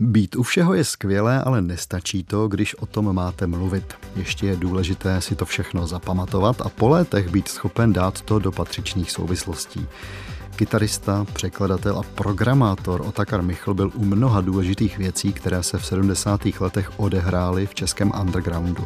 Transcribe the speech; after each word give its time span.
Být 0.00 0.36
u 0.36 0.42
všeho 0.42 0.74
je 0.74 0.84
skvělé, 0.84 1.42
ale 1.42 1.62
nestačí 1.62 2.24
to, 2.24 2.48
když 2.48 2.74
o 2.74 2.86
tom 2.86 3.14
máte 3.14 3.46
mluvit. 3.46 3.94
Ještě 4.16 4.46
je 4.46 4.56
důležité 4.56 5.20
si 5.20 5.34
to 5.34 5.46
všechno 5.46 5.86
zapamatovat 5.86 6.60
a 6.60 6.68
po 6.68 6.88
létech 6.88 7.28
být 7.28 7.48
schopen 7.48 7.92
dát 7.92 8.20
to 8.20 8.38
do 8.38 8.52
patřičných 8.52 9.10
souvislostí. 9.10 9.86
Kytarista, 10.56 11.26
překladatel 11.32 11.98
a 11.98 12.02
programátor 12.02 13.00
Otakar 13.00 13.42
Michl 13.42 13.74
byl 13.74 13.92
u 13.94 14.04
mnoha 14.04 14.40
důležitých 14.40 14.98
věcí, 14.98 15.32
které 15.32 15.62
se 15.62 15.78
v 15.78 15.86
70. 15.86 16.40
letech 16.60 17.00
odehrály 17.00 17.66
v 17.66 17.74
českém 17.74 18.12
undergroundu. 18.20 18.84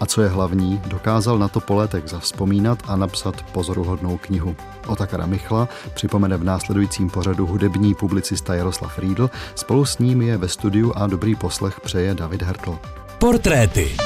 A 0.00 0.06
co 0.06 0.22
je 0.22 0.28
hlavní, 0.28 0.82
dokázal 0.86 1.38
na 1.38 1.48
to 1.48 1.60
po 1.60 1.74
letech 1.74 2.08
zavzpomínat 2.08 2.78
a 2.86 2.96
napsat 2.96 3.42
pozoruhodnou 3.52 4.18
knihu. 4.18 4.56
Otakara 4.86 5.26
Michla 5.26 5.68
připomene 5.94 6.36
v 6.36 6.44
následujícím 6.44 7.10
pořadu 7.10 7.46
hudební 7.46 7.94
publicista 7.94 8.54
Jaroslav 8.54 8.98
Riedl, 8.98 9.30
spolu 9.54 9.84
s 9.84 9.98
ním 9.98 10.22
je 10.22 10.36
ve 10.36 10.48
studiu 10.48 10.92
a 10.96 11.06
dobrý 11.06 11.34
poslech 11.34 11.80
přeje 11.80 12.14
David 12.14 12.42
Hertl. 12.42 12.78
Portréty. 13.18 13.96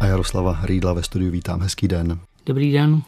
A 0.00 0.06
Jaroslava 0.06 0.58
Rýdla 0.62 0.92
ve 0.92 1.02
studiu 1.02 1.30
vítám. 1.30 1.60
Hezký 1.60 1.88
den. 1.88 2.18
Dobrý 2.46 2.72
den. 2.72 3.02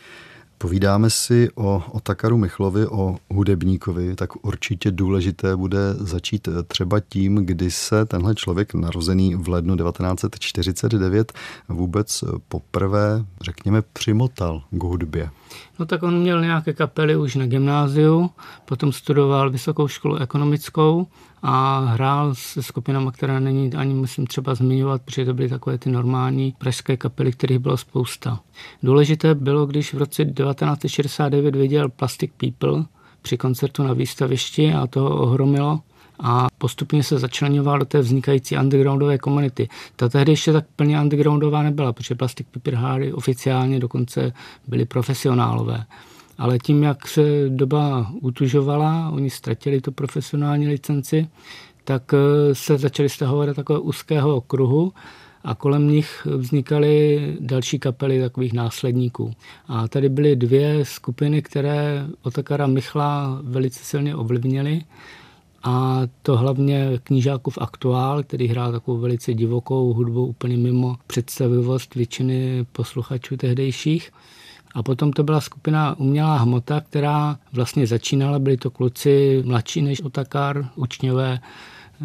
Povídáme 0.62 1.10
si 1.10 1.48
o, 1.55 1.82
o 1.92 2.00
Takaru 2.00 2.37
Michlovi, 2.37 2.87
o 2.87 3.16
hudebníkovi, 3.30 4.14
tak 4.14 4.45
určitě 4.45 4.91
důležité 4.91 5.56
bude 5.56 5.78
začít 5.95 6.48
třeba 6.66 7.00
tím, 7.00 7.34
kdy 7.34 7.70
se 7.70 8.06
tenhle 8.06 8.34
člověk 8.34 8.74
narozený 8.74 9.34
v 9.34 9.48
lednu 9.48 9.77
1949 9.77 11.33
vůbec 11.69 12.24
poprvé, 12.48 13.24
řekněme, 13.41 13.83
přimotal 13.83 14.62
k 14.70 14.83
hudbě. 14.83 15.30
No 15.78 15.86
tak 15.86 16.02
on 16.02 16.20
měl 16.20 16.41
nějaké 16.41 16.72
kapely 16.72 17.16
už 17.16 17.34
na 17.34 17.47
gymnáziu, 17.47 18.30
potom 18.64 18.92
studoval 18.92 19.50
vysokou 19.50 19.89
školu 19.89 20.17
ekonomickou 20.17 21.06
a 21.42 21.78
hrál 21.78 22.34
se 22.34 22.62
skupinami, 22.62 23.10
které 23.12 23.41
není 23.41 23.74
ani 23.74 23.94
musím 23.94 24.27
třeba 24.27 24.55
zmiňovat, 24.55 25.02
protože 25.02 25.24
to 25.24 25.34
byly 25.34 25.48
takové 25.48 25.78
ty 25.78 25.91
normální 25.91 26.55
pražské 26.58 26.96
kapely, 26.96 27.33
kterých 27.33 27.58
bylo 27.58 27.77
spousta. 27.77 28.41
Důležité 28.83 29.34
bylo, 29.34 29.66
když 29.66 29.94
v 29.94 29.98
roce 29.98 30.24
1969 30.24 31.56
viděl 31.56 31.88
Plastic 31.88 32.30
People 32.36 32.84
při 33.22 33.36
koncertu 33.36 33.83
na 33.83 33.92
výstavišti 33.92 34.74
a 34.74 34.86
to 34.86 35.11
ohromilo 35.11 35.80
a 36.22 36.46
postupně 36.58 37.02
se 37.02 37.18
začlenoval 37.18 37.78
do 37.78 37.84
té 37.84 38.00
vznikající 38.00 38.56
undergroundové 38.56 39.18
komunity. 39.18 39.68
Ta 39.96 40.08
tehdy 40.08 40.33
ještě 40.33 40.52
tak 40.52 40.64
plně 40.77 41.00
undergroundová 41.00 41.62
nebyla, 41.62 41.92
protože 41.92 42.14
Plastic 42.14 42.46
People 42.50 42.78
hráli 42.78 43.12
oficiálně, 43.12 43.80
dokonce 43.80 44.33
byli 44.68 44.84
profesionálové. 44.84 45.84
Ale 46.41 46.58
tím, 46.58 46.83
jak 46.83 47.08
se 47.08 47.22
doba 47.48 48.10
utužovala, 48.20 49.10
oni 49.10 49.30
ztratili 49.30 49.80
tu 49.80 49.92
profesionální 49.92 50.69
licenci, 50.69 51.28
tak 51.84 52.14
eh, 52.14 52.55
se 52.55 52.78
začali 52.78 53.08
stahovat 53.08 53.48
do 53.48 53.55
takového 53.55 53.83
úzkého 53.83 54.41
kruhu 54.41 54.92
a 55.44 55.55
kolem 55.55 55.88
nich 55.88 56.27
vznikaly 56.36 57.20
další 57.41 57.78
kapely 57.78 58.20
takových 58.20 58.52
následníků. 58.52 59.34
A 59.68 59.88
tady 59.88 60.08
byly 60.08 60.36
dvě 60.36 60.84
skupiny, 60.84 61.42
které 61.42 62.06
Otakara 62.22 62.66
Michla 62.66 63.41
velice 63.42 63.84
silně 63.84 64.16
ovlivnily. 64.16 64.83
A 65.62 66.00
to 66.22 66.36
hlavně 66.36 66.91
knížákův 67.02 67.58
aktuál, 67.61 68.22
který 68.22 68.48
hrál 68.48 68.72
takovou 68.72 68.98
velice 68.98 69.34
divokou 69.34 69.92
hudbu 69.92 70.27
úplně 70.27 70.56
mimo 70.56 70.96
představivost 71.06 71.94
většiny 71.94 72.66
posluchačů 72.72 73.36
tehdejších. 73.36 74.11
A 74.75 74.83
potom 74.83 75.13
to 75.13 75.23
byla 75.23 75.41
skupina 75.41 75.99
Umělá 75.99 76.37
hmota, 76.37 76.81
která 76.81 77.39
vlastně 77.53 77.87
začínala, 77.87 78.39
byli 78.39 78.57
to 78.57 78.71
kluci 78.71 79.43
mladší 79.47 79.83
než 79.83 80.03
Otakar, 80.03 80.69
učňové, 80.77 81.41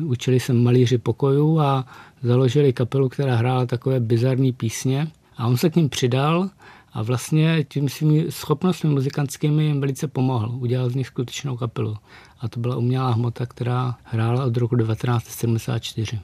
učili 0.04 0.40
se 0.40 0.54
malíři 0.54 0.98
pokojů 0.98 1.60
a 1.60 1.86
založili 2.24 2.74
kapelu, 2.74 3.10
která 3.10 3.36
hrála 3.36 3.66
takové 3.66 4.00
bizarní 4.00 4.54
písně. 4.54 5.08
A 5.38 5.48
on 5.48 5.58
se 5.58 5.70
k 5.70 5.76
ním 5.76 5.90
přidal 5.90 6.50
a 6.94 7.04
vlastně 7.04 7.66
tím 7.70 7.90
svými 7.90 8.26
schopnostmi 8.30 8.90
muzikantskými 8.90 9.64
jim 9.64 9.82
velice 9.82 10.08
pomohl. 10.08 10.52
Udělal 10.60 10.90
z 10.90 10.96
nich 10.96 11.08
skutečnou 11.08 11.58
kapelu. 11.58 11.98
A 12.40 12.48
to 12.48 12.60
byla 12.60 12.76
umělá 12.76 13.12
hmota, 13.12 13.46
která 13.46 13.96
hrála 14.04 14.46
od 14.46 14.58
roku 14.58 14.78
1974. 14.78 16.20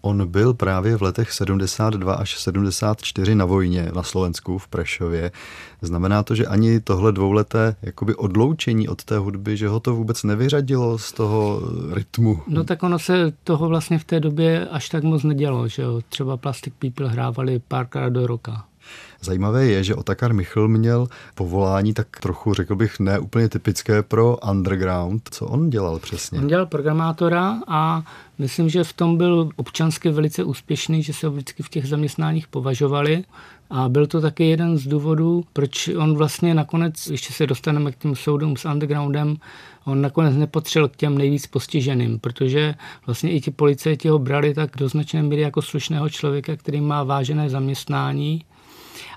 On 0.00 0.26
byl 0.26 0.54
právě 0.54 0.96
v 0.96 1.02
letech 1.02 1.32
72 1.32 2.14
až 2.14 2.38
74 2.40 3.34
na 3.34 3.44
vojně 3.44 3.90
na 3.94 4.02
Slovensku 4.02 4.58
v 4.58 4.68
Prešově. 4.68 5.30
Znamená 5.82 6.22
to, 6.22 6.34
že 6.34 6.46
ani 6.46 6.80
tohle 6.80 7.12
dvouleté 7.12 7.76
jakoby 7.82 8.14
odloučení 8.14 8.88
od 8.88 9.04
té 9.04 9.18
hudby, 9.18 9.56
že 9.56 9.68
ho 9.68 9.80
to 9.80 9.94
vůbec 9.94 10.22
nevyřadilo 10.22 10.98
z 10.98 11.12
toho 11.12 11.62
rytmu? 11.92 12.42
No 12.48 12.64
tak 12.64 12.82
ono 12.82 12.98
se 12.98 13.32
toho 13.44 13.68
vlastně 13.68 13.98
v 13.98 14.04
té 14.04 14.20
době 14.20 14.68
až 14.68 14.88
tak 14.88 15.02
moc 15.02 15.22
nedělo, 15.22 15.68
že 15.68 15.82
jo. 15.82 16.00
Třeba 16.08 16.36
Plastic 16.36 16.74
People 16.78 17.08
hrávali 17.08 17.60
párkrát 17.68 18.08
do 18.08 18.26
roka. 18.26 18.67
Zajímavé 19.20 19.66
je, 19.66 19.84
že 19.84 19.94
Otakar 19.94 20.34
Michl 20.34 20.68
měl 20.68 21.08
povolání 21.34 21.94
tak 21.94 22.06
trochu, 22.20 22.54
řekl 22.54 22.76
bych, 22.76 23.00
ne 23.00 23.18
úplně 23.18 23.48
typické 23.48 24.02
pro 24.02 24.36
underground. 24.50 25.28
Co 25.30 25.46
on 25.46 25.70
dělal 25.70 25.98
přesně? 25.98 26.38
On 26.38 26.46
dělal 26.46 26.66
programátora 26.66 27.58
a 27.66 28.04
myslím, 28.38 28.68
že 28.68 28.84
v 28.84 28.92
tom 28.92 29.16
byl 29.16 29.50
občansky 29.56 30.10
velice 30.10 30.44
úspěšný, 30.44 31.02
že 31.02 31.12
se 31.12 31.26
ho 31.26 31.32
vždycky 31.32 31.62
v 31.62 31.68
těch 31.68 31.88
zaměstnáních 31.88 32.48
považovali. 32.48 33.24
A 33.70 33.88
byl 33.88 34.06
to 34.06 34.20
taky 34.20 34.44
jeden 34.44 34.78
z 34.78 34.86
důvodů, 34.86 35.44
proč 35.52 35.88
on 35.88 36.16
vlastně 36.16 36.54
nakonec, 36.54 37.06
ještě 37.06 37.32
se 37.32 37.46
dostaneme 37.46 37.92
k 37.92 37.96
těm 37.96 38.16
soudům 38.16 38.56
s 38.56 38.64
undergroundem, 38.64 39.36
on 39.84 40.00
nakonec 40.00 40.36
nepotřel 40.36 40.88
k 40.88 40.96
těm 40.96 41.18
nejvíc 41.18 41.46
postiženým, 41.46 42.18
protože 42.18 42.74
vlastně 43.06 43.30
i 43.30 43.40
ti 43.40 43.50
policajti 43.50 44.08
ho 44.08 44.18
brali 44.18 44.54
tak 44.54 44.70
do 44.76 44.88
značné 44.88 45.22
míry 45.22 45.42
jako 45.42 45.62
slušného 45.62 46.08
člověka, 46.08 46.56
který 46.56 46.80
má 46.80 47.02
vážené 47.02 47.50
zaměstnání 47.50 48.44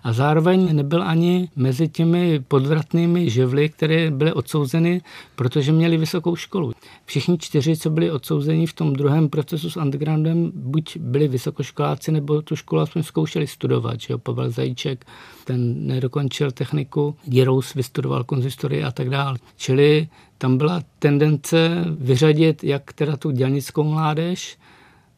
a 0.04 0.14
zároveň 0.14 0.76
nebyl 0.76 1.04
ani 1.04 1.50
mezi 1.56 1.88
těmi 1.88 2.40
podvratnými 2.40 3.30
živly, 3.30 3.70
které 3.70 4.12
byly 4.12 4.34
odsouzeny, 4.34 5.02
protože 5.36 5.72
měli 5.72 5.98
vysokou 5.98 6.36
školu. 6.36 6.74
Všichni 7.06 7.38
čtyři, 7.38 7.78
co 7.78 7.90
byli 7.90 8.12
odsouzeni 8.12 8.68
v 8.68 8.74
tom 8.74 8.94
druhém 8.94 9.30
procesu 9.30 9.70
s 9.70 9.78
undergroundem, 9.78 10.52
buď 10.56 10.98
byli 10.98 11.28
vysokoškoláci, 11.28 12.12
nebo 12.12 12.42
tu 12.42 12.56
školu 12.56 12.82
aspoň 12.82 13.04
zkoušeli 13.04 13.48
studovat. 13.48 14.02
Že 14.02 14.14
jo? 14.14 14.18
Pavel 14.18 14.50
Zajíček, 14.50 15.06
ten 15.46 15.88
nedokončil 15.88 16.52
techniku, 16.52 17.16
Jirous 17.26 17.74
vystudoval 17.74 18.24
konzistorii 18.24 18.84
a 18.84 18.92
tak 18.92 19.10
dále. 19.10 19.38
Čili 19.58 20.08
tam 20.38 20.58
byla 20.58 20.82
tendence 21.00 21.86
vyřadit 22.00 22.64
jak 22.64 22.94
teda 22.94 23.18
tu 23.18 23.32
dělnickou 23.32 23.84
mládež, 23.84 24.58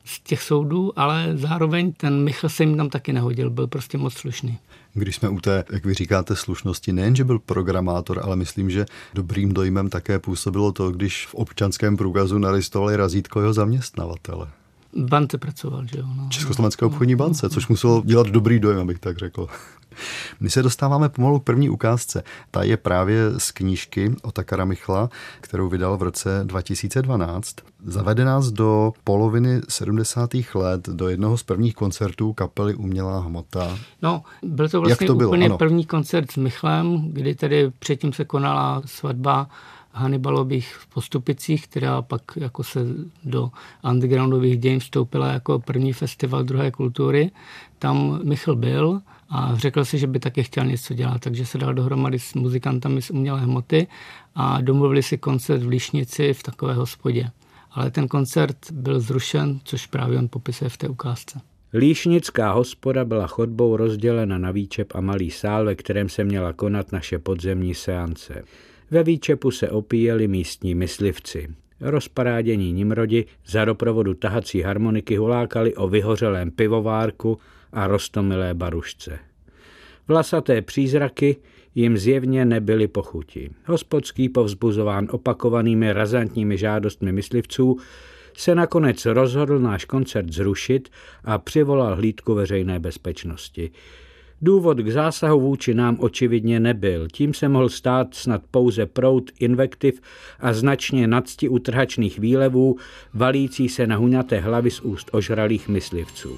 z 0.05 0.19
těch 0.19 0.41
soudů, 0.41 0.99
ale 0.99 1.31
zároveň 1.33 1.91
ten 1.91 2.23
Michal 2.23 2.49
se 2.49 2.63
jim 2.63 2.77
tam 2.77 2.89
taky 2.89 3.13
nehodil, 3.13 3.49
byl 3.49 3.67
prostě 3.67 3.97
moc 3.97 4.13
slušný. 4.13 4.57
Když 4.93 5.15
jsme 5.15 5.29
u 5.29 5.39
té, 5.39 5.63
jak 5.71 5.85
vy 5.85 5.93
říkáte, 5.93 6.35
slušnosti, 6.35 6.93
nejen, 6.93 7.15
že 7.15 7.23
byl 7.23 7.39
programátor, 7.39 8.19
ale 8.23 8.35
myslím, 8.35 8.69
že 8.69 8.85
dobrým 9.13 9.53
dojmem 9.53 9.89
také 9.89 10.19
působilo 10.19 10.71
to, 10.71 10.91
když 10.91 11.27
v 11.27 11.35
občanském 11.35 11.97
průkazu 11.97 12.37
naristovali 12.37 12.95
razítko 12.95 13.39
jeho 13.39 13.53
zaměstnavatele. 13.53 14.47
Bance 14.95 15.37
pracoval, 15.37 15.87
že 15.87 15.99
jo. 15.99 16.05
No. 16.17 16.27
Československé 16.29 16.85
obchodní 16.85 17.15
bance, 17.15 17.49
což 17.49 17.67
muselo 17.67 18.01
dělat 18.05 18.27
dobrý 18.27 18.59
dojem, 18.59 18.79
abych 18.79 18.99
tak 18.99 19.17
řekl. 19.17 19.47
My 20.39 20.49
se 20.49 20.63
dostáváme 20.63 21.09
pomalu 21.09 21.39
k 21.39 21.43
první 21.43 21.69
ukázce. 21.69 22.23
Ta 22.51 22.63
je 22.63 22.77
právě 22.77 23.39
z 23.39 23.51
knížky 23.51 24.15
o 24.21 24.31
Takara 24.31 24.65
Michla, 24.65 25.09
kterou 25.41 25.69
vydal 25.69 25.97
v 25.97 26.01
roce 26.01 26.41
2012. 26.43 27.55
Zavede 27.85 28.25
nás 28.25 28.51
do 28.51 28.93
poloviny 29.03 29.61
70. 29.69 30.29
let, 30.55 30.89
do 30.89 31.09
jednoho 31.09 31.37
z 31.37 31.43
prvních 31.43 31.75
koncertů 31.75 32.33
kapely 32.33 32.75
Umělá 32.75 33.19
hmota. 33.19 33.77
No, 34.01 34.23
byl 34.43 34.69
to 34.69 34.81
vlastně 34.81 35.07
to 35.07 35.15
bylo? 35.15 35.29
úplně 35.29 35.45
ano. 35.45 35.57
první 35.57 35.85
koncert 35.85 36.31
s 36.31 36.37
Michlem, 36.37 37.09
kdy 37.11 37.35
tedy 37.35 37.71
předtím 37.79 38.13
se 38.13 38.25
konala 38.25 38.81
svatba 38.85 39.47
Hannibalových 39.93 40.75
v 40.75 40.87
Postupicích, 40.87 41.67
která 41.67 42.01
pak 42.01 42.21
jako 42.35 42.63
se 42.63 42.79
do 43.23 43.49
undergroundových 43.91 44.57
dějin 44.57 44.79
vstoupila 44.79 45.27
jako 45.27 45.59
první 45.59 45.93
festival 45.93 46.43
druhé 46.43 46.71
kultury. 46.71 47.31
Tam 47.79 48.19
Michl 48.23 48.55
byl 48.55 49.01
a 49.29 49.55
řekl 49.55 49.85
si, 49.85 49.97
že 49.97 50.07
by 50.07 50.19
taky 50.19 50.43
chtěl 50.43 50.65
něco 50.65 50.93
dělat, 50.93 51.21
takže 51.21 51.45
se 51.45 51.57
dal 51.57 51.73
dohromady 51.73 52.19
s 52.19 52.33
muzikantami 52.33 53.01
z 53.01 53.09
umělé 53.09 53.41
hmoty 53.41 53.87
a 54.35 54.61
domluvili 54.61 55.03
si 55.03 55.17
koncert 55.17 55.63
v 55.63 55.67
Líšnici 55.67 56.33
v 56.33 56.43
takové 56.43 56.73
hospodě. 56.73 57.29
Ale 57.71 57.91
ten 57.91 58.07
koncert 58.07 58.57
byl 58.71 58.99
zrušen, 58.99 59.59
což 59.63 59.87
právě 59.87 60.19
on 60.19 60.27
popisuje 60.27 60.69
v 60.69 60.77
té 60.77 60.87
ukázce. 60.87 61.41
Líšnická 61.73 62.51
hospoda 62.51 63.05
byla 63.05 63.27
chodbou 63.27 63.77
rozdělena 63.77 64.37
na 64.37 64.51
výčep 64.51 64.95
a 64.95 65.01
malý 65.01 65.31
sál, 65.31 65.65
ve 65.65 65.75
kterém 65.75 66.09
se 66.09 66.23
měla 66.23 66.53
konat 66.53 66.91
naše 66.91 67.19
podzemní 67.19 67.75
seance. 67.75 68.43
Ve 68.93 69.03
výčepu 69.03 69.51
se 69.51 69.69
opíjeli 69.69 70.27
místní 70.27 70.75
myslivci. 70.75 71.47
Rozparádění 71.81 72.73
Nimrodi 72.73 73.25
za 73.45 73.65
doprovodu 73.65 74.13
tahací 74.13 74.61
harmoniky 74.61 75.15
hulákali 75.15 75.75
o 75.75 75.87
vyhořelém 75.87 76.51
pivovárku 76.51 77.39
a 77.71 77.87
rostomilé 77.87 78.53
barušce. 78.53 79.19
Vlasaté 80.07 80.61
přízraky 80.61 81.37
jim 81.75 81.97
zjevně 81.97 82.45
nebyly 82.45 82.87
pochuti. 82.87 83.49
Hospodský, 83.65 84.29
povzbuzován 84.29 85.07
opakovanými 85.11 85.93
razantními 85.93 86.57
žádostmi 86.57 87.11
myslivců, 87.11 87.77
se 88.37 88.55
nakonec 88.55 89.05
rozhodl 89.05 89.59
náš 89.59 89.85
koncert 89.85 90.33
zrušit 90.33 90.89
a 91.23 91.37
přivolal 91.37 91.95
hlídku 91.95 92.33
veřejné 92.33 92.79
bezpečnosti. 92.79 93.71
Důvod 94.43 94.77
k 94.77 94.91
zásahu 94.91 95.39
vůči 95.39 95.73
nám 95.73 95.97
očividně 95.99 96.59
nebyl. 96.59 97.07
Tím 97.13 97.33
se 97.33 97.49
mohl 97.49 97.69
stát 97.69 98.15
snad 98.15 98.41
pouze 98.51 98.85
prout 98.85 99.31
invektiv 99.39 100.01
a 100.39 100.53
značně 100.53 101.07
nadsti 101.07 101.49
utrhačných 101.49 102.19
výlevů, 102.19 102.75
valící 103.13 103.69
se 103.69 103.87
na 103.87 103.95
huňaté 103.95 104.39
hlavy 104.39 104.71
z 104.71 104.79
úst 104.79 105.09
ožralých 105.11 105.69
myslivců. 105.69 106.37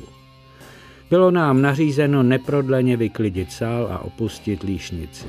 Bylo 1.09 1.31
nám 1.31 1.61
nařízeno 1.61 2.23
neprodleně 2.23 2.97
vyklidit 2.97 3.51
sál 3.51 3.87
a 3.91 3.99
opustit 3.99 4.63
líšnici. 4.63 5.27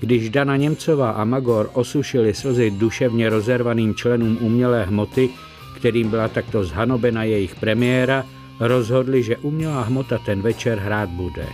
Když 0.00 0.30
Dana 0.30 0.56
Němcová 0.56 1.10
a 1.10 1.24
Magor 1.24 1.70
osušili 1.72 2.34
slzy 2.34 2.70
duševně 2.70 3.28
rozervaným 3.30 3.94
členům 3.94 4.38
umělé 4.40 4.84
hmoty, 4.84 5.30
kterým 5.76 6.10
byla 6.10 6.28
takto 6.28 6.64
zhanobena 6.64 7.24
jejich 7.24 7.54
premiéra, 7.54 8.24
rozhodli, 8.60 9.22
že 9.22 9.36
umělá 9.36 9.82
hmota 9.82 10.18
ten 10.18 10.42
večer 10.42 10.78
hrát 10.78 11.08
bude. 11.08 11.48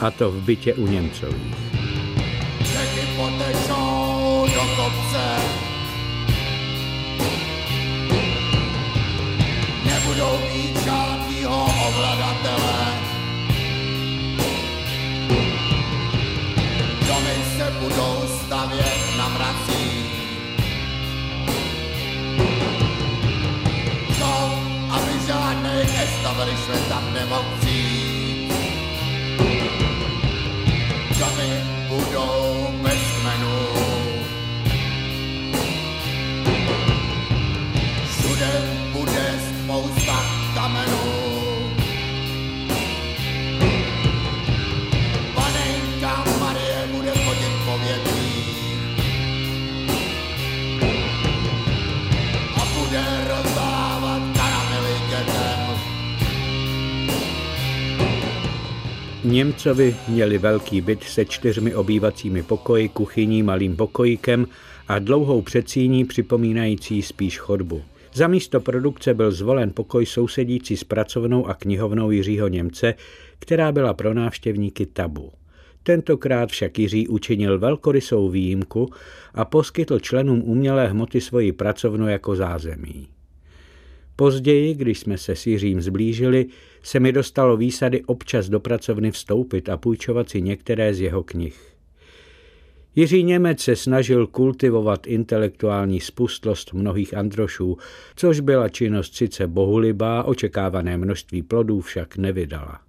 A 0.00 0.10
to 0.10 0.30
v 0.30 0.42
bytě 0.42 0.74
u 0.74 0.86
Němcových. 0.86 1.78
Establishment 26.58 26.88
tam 26.88 27.14
nemohl 27.14 27.44
přijít. 27.60 28.52
Domy 31.18 31.64
budou 31.88 32.67
Němcovi 59.28 59.96
měli 60.08 60.38
velký 60.38 60.80
byt 60.80 61.02
se 61.02 61.24
čtyřmi 61.24 61.74
obývacími 61.74 62.42
pokoji, 62.42 62.88
kuchyní, 62.88 63.42
malým 63.42 63.76
pokojíkem 63.76 64.46
a 64.88 64.98
dlouhou 64.98 65.42
předsíní 65.42 66.04
připomínající 66.04 67.02
spíš 67.02 67.38
chodbu. 67.38 67.82
Za 68.14 68.28
místo 68.28 68.60
produkce 68.60 69.14
byl 69.14 69.32
zvolen 69.32 69.70
pokoj 69.70 70.06
sousedící 70.06 70.76
s 70.76 70.84
pracovnou 70.84 71.46
a 71.46 71.54
knihovnou 71.54 72.10
Jiřího 72.10 72.48
Němce, 72.48 72.94
která 73.38 73.72
byla 73.72 73.94
pro 73.94 74.14
návštěvníky 74.14 74.86
tabu. 74.86 75.32
Tentokrát 75.82 76.48
však 76.48 76.78
Jiří 76.78 77.08
učinil 77.08 77.58
velkorysou 77.58 78.28
výjimku 78.28 78.90
a 79.34 79.44
poskytl 79.44 79.98
členům 79.98 80.42
umělé 80.44 80.88
hmoty 80.88 81.20
svoji 81.20 81.52
pracovnu 81.52 82.08
jako 82.08 82.36
zázemí. 82.36 83.08
Později, 84.20 84.74
když 84.74 84.98
jsme 84.98 85.18
se 85.18 85.36
s 85.36 85.46
Jiřím 85.46 85.80
zblížili, 85.80 86.46
se 86.82 87.00
mi 87.00 87.12
dostalo 87.12 87.56
výsady 87.56 88.02
občas 88.04 88.48
do 88.48 88.60
pracovny 88.60 89.10
vstoupit 89.10 89.68
a 89.68 89.76
půjčovat 89.76 90.28
si 90.28 90.42
některé 90.42 90.94
z 90.94 91.00
jeho 91.00 91.22
knih. 91.22 91.60
Jiří 92.96 93.22
Němec 93.22 93.60
se 93.60 93.76
snažil 93.76 94.26
kultivovat 94.26 95.06
intelektuální 95.06 96.00
spustlost 96.00 96.72
mnohých 96.72 97.14
androšů, 97.14 97.78
což 98.16 98.40
byla 98.40 98.68
činnost 98.68 99.14
sice 99.14 99.46
bohulibá, 99.46 100.22
očekávané 100.22 100.98
množství 100.98 101.42
plodů 101.42 101.80
však 101.80 102.16
nevydala. 102.16 102.80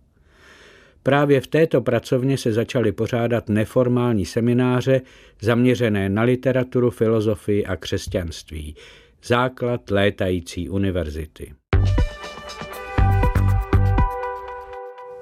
Právě 1.04 1.42
v 1.42 1.48
této 1.48 1.82
pracovně 1.82 2.38
se 2.38 2.54
začaly 2.54 2.92
pořádat 2.92 3.50
neformální 3.50 4.26
semináře 4.26 5.02
zaměřené 5.42 6.10
na 6.10 6.22
literaturu, 6.22 6.90
filozofii 6.90 7.66
a 7.66 7.76
křesťanství, 7.76 8.76
základ 9.24 9.92
létající 9.92 10.70
univerzity. 10.70 11.54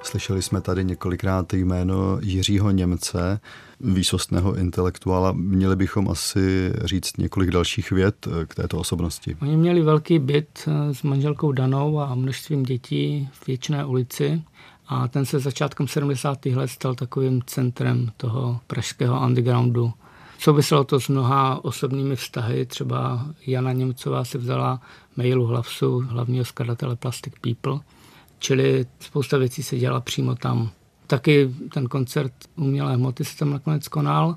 Slyšeli 0.04 0.42
jsme 0.42 0.62
tady 0.62 0.84
několikrát 0.84 1.54
jméno 1.54 2.20
Jiřího 2.22 2.72
Němce, 2.72 3.40
výsostného 3.80 4.56
intelektuála. 4.56 5.32
Měli 5.32 5.76
bychom 5.76 6.10
asi 6.10 6.74
říct 6.84 7.18
několik 7.18 7.52
dalších 7.52 7.92
vět 7.92 8.28
k 8.48 8.56
této 8.56 8.78
osobnosti. 8.78 9.38
Oni 9.42 9.58
měli 9.58 9.82
velký 9.82 10.20
byt 10.20 10.70
s 10.92 11.04
manželkou 11.04 11.52
Danou 11.52 12.00
a 12.00 12.16
množstvím 12.16 12.64
dětí 12.64 13.30
v 13.32 13.48
Věčné 13.48 13.86
ulici 13.86 14.44
a 14.88 15.08
ten 15.08 15.26
se 15.26 15.40
začátkem 15.40 15.88
70. 15.88 16.46
let 16.46 16.68
stal 16.68 16.96
takovým 16.96 17.42
centrem 17.46 18.12
toho 18.18 18.60
pražského 18.68 19.26
undergroundu. 19.26 19.94
Souviselo 20.40 20.84
to 20.84 21.00
s 21.00 21.08
mnoha 21.08 21.66
osobními 21.66 22.16
vztahy, 22.16 22.66
třeba 22.66 23.26
Jana 23.48 23.72
Němcová 23.72 24.26
si 24.26 24.38
vzala 24.38 24.82
mailu 25.16 25.46
Hlavsu, 25.46 26.00
hlavního 26.00 26.46
skladatele 26.46 26.96
Plastic 26.96 27.34
People, 27.42 27.80
čili 28.40 28.86
spousta 29.00 29.38
věcí 29.38 29.64
se 29.64 29.78
dělala 29.78 30.02
přímo 30.02 30.36
tam. 30.36 30.70
Taky 31.08 31.56
ten 31.74 31.88
koncert 31.88 32.34
umělé 32.56 32.96
hmoty 32.96 33.26
se 33.26 33.38
tam 33.38 33.50
nakonec 33.50 33.88
konal. 33.88 34.36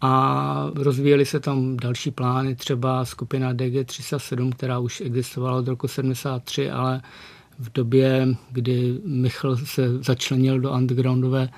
A 0.00 0.70
rozvíjely 0.74 1.26
se 1.26 1.40
tam 1.40 1.76
další 1.76 2.10
plány, 2.10 2.54
třeba 2.54 3.04
skupina 3.04 3.54
DG307, 3.54 4.52
která 4.52 4.78
už 4.78 5.00
existovala 5.00 5.58
od 5.58 5.68
roku 5.68 5.88
73, 5.88 6.70
ale 6.70 7.02
v 7.58 7.72
době, 7.72 8.28
kdy 8.50 9.00
Michl 9.04 9.56
se 9.56 10.02
začlenil 10.02 10.60
do 10.60 10.72
undergroundové 10.72 11.48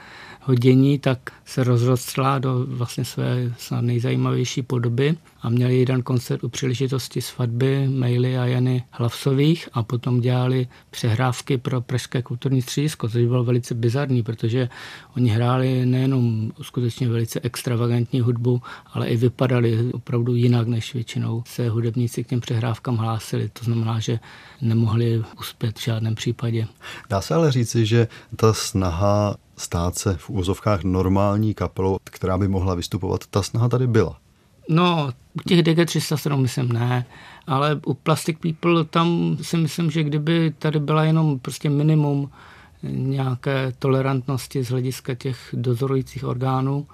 hodění, 0.49 0.99
tak 0.99 1.19
se 1.45 1.65
rozrostla 1.65 2.39
do 2.39 2.65
vlastně 2.69 3.05
své 3.05 3.53
snad 3.59 3.81
nejzajímavější 3.81 4.63
podoby 4.63 5.17
a 5.43 5.49
měli 5.49 5.79
jeden 5.79 6.03
koncert 6.03 6.45
u 6.45 6.49
příležitosti 6.49 7.21
svatby 7.21 7.89
Maily 7.89 8.39
a 8.39 8.47
Jany 8.47 8.85
Hlavsových 8.91 9.69
a 9.73 9.83
potom 9.83 10.21
dělali 10.21 10.69
přehrávky 10.91 11.59
pro 11.59 11.81
Pražské 11.81 12.23
kulturní 12.23 12.63
středisko, 12.63 13.09
což 13.09 13.25
bylo 13.25 13.45
velice 13.45 13.75
bizarní, 13.75 14.23
protože 14.23 14.69
oni 15.17 15.31
hráli 15.31 15.87
nejenom 15.87 16.53
skutečně 16.63 17.09
velice 17.09 17.41
extravagantní 17.43 18.21
hudbu, 18.21 18.63
ale 18.93 19.09
i 19.09 19.17
vypadali 19.17 19.93
opravdu 19.93 20.35
jinak, 20.35 20.69
než 20.69 20.95
většinou 20.95 21.43
se 21.47 21.69
hudebníci 21.69 22.25
k 22.25 22.29
těm 22.29 22.41
přehrávkám 22.41 22.97
hlásili. 22.97 23.49
To 23.49 23.65
znamená, 23.65 23.99
že 23.99 24.21
nemohli 24.61 25.23
uspět 25.41 25.79
v 25.79 25.85
žádném 25.85 26.15
případě. 26.15 26.67
Dá 27.11 27.21
se 27.21 27.35
ale 27.35 27.53
říci, 27.53 27.87
že 27.87 28.09
ta 28.37 28.53
snaha 28.53 29.37
stát 29.57 29.99
se 29.99 30.17
v 30.17 30.31
úvozovkách 30.31 30.85
normální 30.85 31.55
kapelou, 31.55 31.99
která 32.05 32.39
by 32.39 32.49
mohla 32.49 32.75
vystupovat, 32.75 33.27
ta 33.27 33.43
snaha 33.43 33.69
tady 33.69 33.87
byla. 33.87 34.19
No, 34.69 35.13
u 35.33 35.49
těch 35.49 35.61
DG307 35.61 36.37
myslím 36.37 36.73
ne, 36.73 37.07
ale 37.47 37.81
u 37.87 37.95
Plastic 37.95 38.39
People 38.39 38.85
tam 38.85 39.37
si 39.43 39.57
myslím, 39.57 39.91
že 39.91 40.03
kdyby 40.03 40.55
tady 40.59 40.81
byla 40.81 41.05
jenom 41.05 41.39
prostě 41.39 41.71
minimum 41.71 42.31
nějaké 42.83 43.73
tolerantnosti 43.79 44.65
z 44.65 44.71
hlediska 44.71 45.15
těch 45.15 45.39
dozorujících 45.53 46.25
orgánů, 46.25 46.87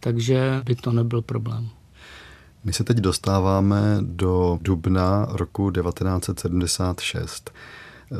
takže 0.00 0.62
by 0.64 0.74
to 0.74 0.92
nebyl 0.92 1.22
problém. 1.22 1.68
My 2.64 2.72
se 2.72 2.84
teď 2.84 2.96
dostáváme 2.96 3.98
do 4.00 4.58
dubna 4.62 5.26
roku 5.30 5.70
1976. 5.70 7.50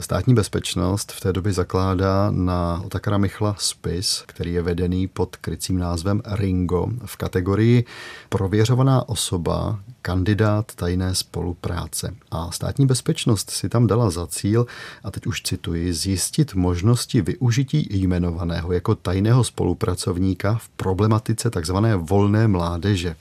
Státní 0.00 0.34
bezpečnost 0.34 1.12
v 1.12 1.20
té 1.20 1.32
době 1.32 1.52
zakládá 1.52 2.30
na 2.30 2.82
Otakara 2.84 3.18
Michla 3.18 3.56
spis, 3.58 4.22
který 4.26 4.52
je 4.52 4.62
vedený 4.62 5.08
pod 5.08 5.36
krycím 5.36 5.78
názvem 5.78 6.22
Ringo 6.26 6.86
v 7.04 7.16
kategorii 7.16 7.84
prověřovaná 8.28 9.08
osoba, 9.08 9.78
kandidát 10.02 10.74
tajné 10.74 11.14
spolupráce. 11.14 12.14
A 12.30 12.50
státní 12.50 12.86
bezpečnost 12.86 13.50
si 13.50 13.68
tam 13.68 13.86
dala 13.86 14.10
za 14.10 14.26
cíl, 14.26 14.66
a 15.04 15.10
teď 15.10 15.26
už 15.26 15.42
cituji, 15.42 15.92
zjistit 15.92 16.54
možnosti 16.54 17.20
využití 17.20 17.88
jmenovaného 17.90 18.72
jako 18.72 18.94
tajného 18.94 19.44
spolupracovníka 19.44 20.54
v 20.54 20.68
problematice 20.68 21.50
takzvané 21.50 21.96
volné 21.96 22.48
mládeže. 22.48 23.16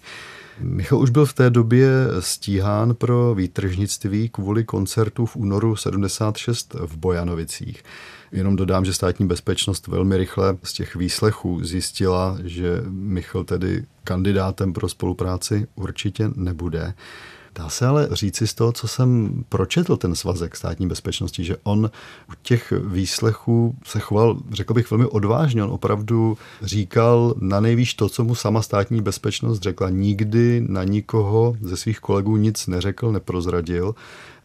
Michal 0.60 1.00
už 1.00 1.10
byl 1.10 1.26
v 1.26 1.34
té 1.34 1.50
době 1.50 1.88
stíhán 2.20 2.96
pro 2.96 3.36
výtržnictví 3.36 4.30
kvůli 4.30 4.64
koncertu 4.64 5.26
v 5.26 5.36
únoru 5.36 5.76
76 5.76 6.74
v 6.74 6.98
Bojanovicích. 6.98 7.84
Jenom 8.32 8.56
dodám, 8.56 8.86
že 8.86 8.94
státní 8.94 9.28
bezpečnost 9.28 9.88
velmi 9.88 10.18
rychle 10.18 10.58
z 10.64 10.74
těch 10.74 10.96
výslechů 10.96 11.64
zjistila, 11.64 12.38
že 12.44 12.82
Michal 12.90 13.44
tedy 13.44 13.86
kandidátem 14.04 14.74
pro 14.74 14.90
spolupráci 14.90 15.68
určitě 15.76 16.30
nebude. 16.36 16.94
Dá 17.56 17.70
se 17.70 17.86
ale 17.86 18.08
říci 18.12 18.48
z 18.48 18.54
toho, 18.54 18.72
co 18.72 18.88
jsem 18.88 19.44
pročetl 19.50 19.98
ten 19.98 20.16
svazek 20.16 20.56
státní 20.56 20.88
bezpečnosti, 20.88 21.44
že 21.44 21.58
on 21.64 21.92
u 22.30 22.34
těch 22.42 22.74
výslechů 22.86 23.76
se 23.86 24.00
choval, 24.00 24.38
řekl 24.52 24.74
bych, 24.74 24.92
velmi 24.92 25.06
odvážně. 25.06 25.64
On 25.64 25.72
opravdu 25.72 26.38
říkal 26.62 27.36
na 27.40 27.60
nejvýš 27.60 27.94
to, 27.94 28.10
co 28.10 28.24
mu 28.24 28.36
sama 28.36 28.62
státní 28.62 29.02
bezpečnost 29.02 29.60
řekla. 29.62 29.90
Nikdy 29.90 30.66
na 30.68 30.84
nikoho 30.84 31.56
ze 31.62 31.78
svých 31.78 32.00
kolegů 32.00 32.38
nic 32.38 32.68
neřekl, 32.68 33.12
neprozradil. 33.12 33.96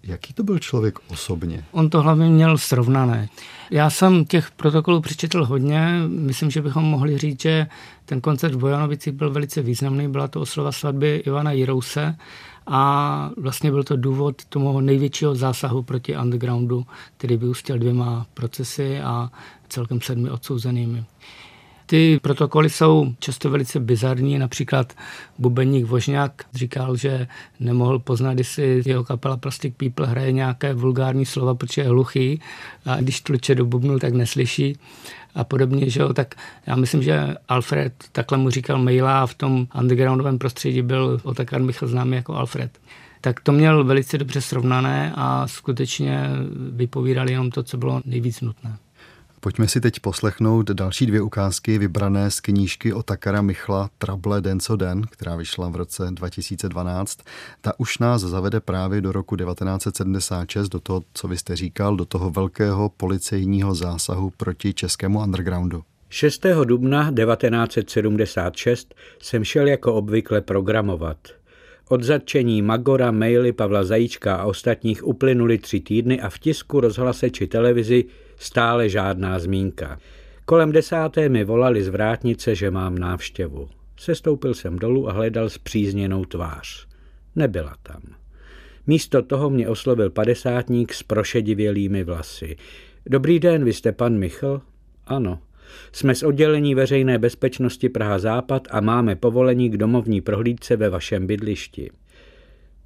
Jaký 0.02 0.34
to 0.34 0.42
byl 0.42 0.58
člověk 0.58 0.98
osobně? 1.08 1.64
On 1.72 1.90
to 1.90 2.02
hlavně 2.02 2.28
měl 2.28 2.58
srovnané. 2.58 3.28
Já 3.70 3.90
jsem 3.90 4.24
těch 4.24 4.50
protokolů 4.50 5.00
přečetl 5.00 5.44
hodně. 5.44 6.02
Myslím, 6.08 6.50
že 6.50 6.62
bychom 6.62 6.84
mohli 6.84 7.18
říct, 7.18 7.42
že 7.42 7.66
ten 8.04 8.20
koncert 8.20 8.54
v 8.54 8.58
Bojanovicích 8.58 9.12
byl 9.12 9.30
velice 9.30 9.62
významný. 9.62 10.08
Byla 10.08 10.28
to 10.28 10.40
oslova 10.40 10.72
svatby 10.72 11.22
Ivana 11.26 11.52
Jirouse 11.52 12.16
a 12.66 13.30
vlastně 13.36 13.70
byl 13.70 13.84
to 13.84 13.96
důvod 13.96 14.44
tomu 14.44 14.80
největšího 14.80 15.34
zásahu 15.34 15.82
proti 15.82 16.16
undergroundu, 16.16 16.86
který 17.16 17.36
vyústil 17.36 17.78
dvěma 17.78 18.26
procesy 18.34 19.00
a 19.00 19.30
celkem 19.68 20.00
sedmi 20.00 20.30
odsouzenými. 20.30 21.04
Ty 21.90 22.20
protokoly 22.22 22.70
jsou 22.70 23.14
často 23.18 23.50
velice 23.50 23.80
bizarní, 23.80 24.38
například 24.38 24.92
bubeník 25.38 25.86
Vožňák 25.86 26.42
říkal, 26.54 26.96
že 26.96 27.28
nemohl 27.60 27.98
poznat, 27.98 28.38
jestli 28.38 28.82
jeho 28.86 29.04
kapela 29.04 29.36
Plastic 29.36 29.74
People 29.76 30.06
hraje 30.06 30.32
nějaké 30.32 30.74
vulgární 30.74 31.26
slova, 31.26 31.54
protože 31.54 31.82
je 31.82 31.88
hluchý 31.88 32.40
a 32.86 32.96
když 32.96 33.20
tluče 33.20 33.54
do 33.54 33.64
bubnu, 33.64 33.98
tak 33.98 34.12
neslyší 34.14 34.76
a 35.34 35.44
podobně, 35.44 35.90
že 35.90 36.00
jo, 36.00 36.12
tak 36.12 36.34
já 36.66 36.76
myslím, 36.76 37.02
že 37.02 37.34
Alfred 37.48 37.92
takhle 38.12 38.38
mu 38.38 38.50
říkal 38.50 38.78
maila 38.78 39.22
a 39.22 39.26
v 39.26 39.34
tom 39.34 39.66
undergroundovém 39.80 40.38
prostředí 40.38 40.82
byl 40.82 41.20
Otakar 41.22 41.62
Michal 41.62 41.88
známý 41.88 42.16
jako 42.16 42.34
Alfred. 42.34 42.78
Tak 43.20 43.40
to 43.40 43.52
měl 43.52 43.84
velice 43.84 44.18
dobře 44.18 44.40
srovnané 44.40 45.12
a 45.16 45.46
skutečně 45.46 46.30
vypovídali 46.70 47.32
jenom 47.32 47.50
to, 47.50 47.62
co 47.62 47.76
bylo 47.76 48.00
nejvíc 48.04 48.40
nutné. 48.40 48.76
Pojďme 49.42 49.68
si 49.68 49.80
teď 49.80 50.00
poslechnout 50.00 50.70
další 50.70 51.06
dvě 51.06 51.20
ukázky 51.20 51.78
vybrané 51.78 52.30
z 52.30 52.40
knížky 52.40 52.92
o 52.92 53.02
Takara 53.02 53.42
Michla 53.42 53.90
Trable 53.98 54.40
den 54.40 54.60
co 54.60 54.76
den, 54.76 55.02
která 55.02 55.36
vyšla 55.36 55.68
v 55.68 55.76
roce 55.76 56.06
2012. 56.10 57.18
Ta 57.60 57.80
už 57.80 57.98
nás 57.98 58.22
zavede 58.22 58.60
právě 58.60 59.00
do 59.00 59.12
roku 59.12 59.36
1976, 59.36 60.68
do 60.68 60.80
toho, 60.80 61.02
co 61.14 61.28
vy 61.28 61.36
jste 61.36 61.56
říkal, 61.56 61.96
do 61.96 62.04
toho 62.04 62.30
velkého 62.30 62.88
policejního 62.88 63.74
zásahu 63.74 64.32
proti 64.36 64.74
českému 64.74 65.20
undergroundu. 65.20 65.82
6. 66.08 66.46
dubna 66.64 67.12
1976 67.12 68.94
jsem 69.22 69.44
šel 69.44 69.68
jako 69.68 69.94
obvykle 69.94 70.40
programovat. 70.40 71.18
Od 71.88 72.02
zatčení 72.02 72.62
Magora, 72.62 73.10
maily 73.10 73.52
Pavla 73.52 73.84
Zajíčka 73.84 74.36
a 74.36 74.44
ostatních 74.44 75.06
uplynuly 75.06 75.58
tři 75.58 75.80
týdny 75.80 76.20
a 76.20 76.30
v 76.30 76.38
tisku, 76.38 76.80
rozhlase 76.80 77.30
či 77.30 77.46
televizi 77.46 78.04
stále 78.40 78.88
žádná 78.88 79.38
zmínka. 79.38 79.98
Kolem 80.44 80.72
desáté 80.72 81.28
mi 81.28 81.44
volali 81.44 81.82
z 81.82 81.88
vrátnice, 81.88 82.54
že 82.54 82.70
mám 82.70 82.98
návštěvu. 82.98 83.68
Sestoupil 83.96 84.54
jsem 84.54 84.78
dolů 84.78 85.08
a 85.08 85.12
hledal 85.12 85.48
zpřízněnou 85.48 86.24
tvář. 86.24 86.86
Nebyla 87.36 87.74
tam. 87.82 88.02
Místo 88.86 89.22
toho 89.22 89.50
mě 89.50 89.68
oslovil 89.68 90.10
padesátník 90.10 90.94
s 90.94 91.02
prošedivělými 91.02 92.04
vlasy. 92.04 92.56
Dobrý 93.06 93.38
den, 93.38 93.64
vy 93.64 93.72
jste 93.72 93.92
pan 93.92 94.18
Michl? 94.18 94.60
Ano. 95.06 95.38
Jsme 95.92 96.14
z 96.14 96.22
oddělení 96.22 96.74
veřejné 96.74 97.18
bezpečnosti 97.18 97.88
Praha 97.88 98.18
Západ 98.18 98.68
a 98.70 98.80
máme 98.80 99.16
povolení 99.16 99.70
k 99.70 99.76
domovní 99.76 100.20
prohlídce 100.20 100.76
ve 100.76 100.90
vašem 100.90 101.26
bydlišti. 101.26 101.90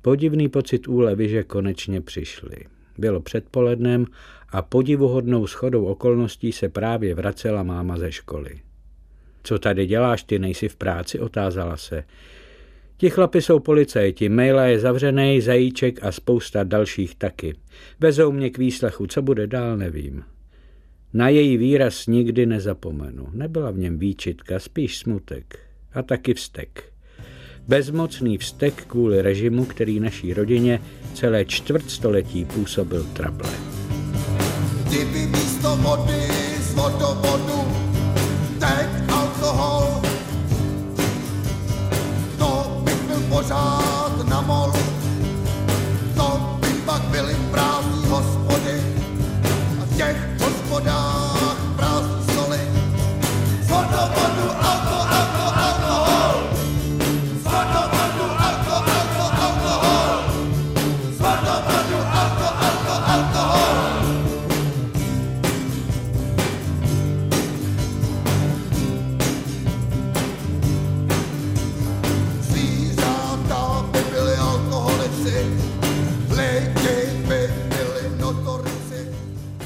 Podivný 0.02 0.48
pocit 0.48 0.88
úlevy, 0.88 1.28
že 1.28 1.42
konečně 1.42 2.00
přišli. 2.00 2.56
Bylo 2.98 3.20
předpolednem 3.20 4.06
a 4.48 4.62
podivuhodnou 4.62 5.46
schodou 5.46 5.84
okolností 5.84 6.52
se 6.52 6.68
právě 6.68 7.14
vracela 7.14 7.62
máma 7.62 7.98
ze 7.98 8.12
školy. 8.12 8.60
Co 9.42 9.58
tady 9.58 9.86
děláš, 9.86 10.22
ty 10.22 10.38
nejsi 10.38 10.68
v 10.68 10.76
práci, 10.76 11.18
otázala 11.18 11.76
se. 11.76 12.04
Ti 12.96 13.10
chlapi 13.10 13.42
jsou 13.42 13.58
policajti, 13.58 14.28
maila 14.28 14.64
je 14.64 14.80
zavřený, 14.80 15.40
zajíček 15.40 16.04
a 16.04 16.12
spousta 16.12 16.64
dalších 16.64 17.14
taky. 17.14 17.54
Vezou 18.00 18.32
mě 18.32 18.50
k 18.50 18.58
výslechu, 18.58 19.06
co 19.06 19.22
bude 19.22 19.46
dál, 19.46 19.76
nevím. 19.76 20.24
Na 21.12 21.28
její 21.28 21.56
výraz 21.56 22.06
nikdy 22.06 22.46
nezapomenu. 22.46 23.28
Nebyla 23.32 23.70
v 23.70 23.78
něm 23.78 23.98
výčitka, 23.98 24.58
spíš 24.58 24.98
smutek. 24.98 25.58
A 25.92 26.02
taky 26.02 26.34
vztek. 26.34 26.93
Bezmocný 27.68 28.38
vztek 28.38 28.84
kvůli 28.86 29.22
režimu, 29.22 29.64
který 29.64 30.00
naší 30.00 30.34
rodině 30.34 30.80
celé 31.14 31.44
čtvrtstoletí 31.44 32.44
působil 32.44 33.06
trable. 33.12 33.50
Kdyby 34.84 35.26
místo 35.26 35.76
vody 35.76 36.28
z 36.60 36.74
vodovodu 36.74 37.64
teď 38.58 39.03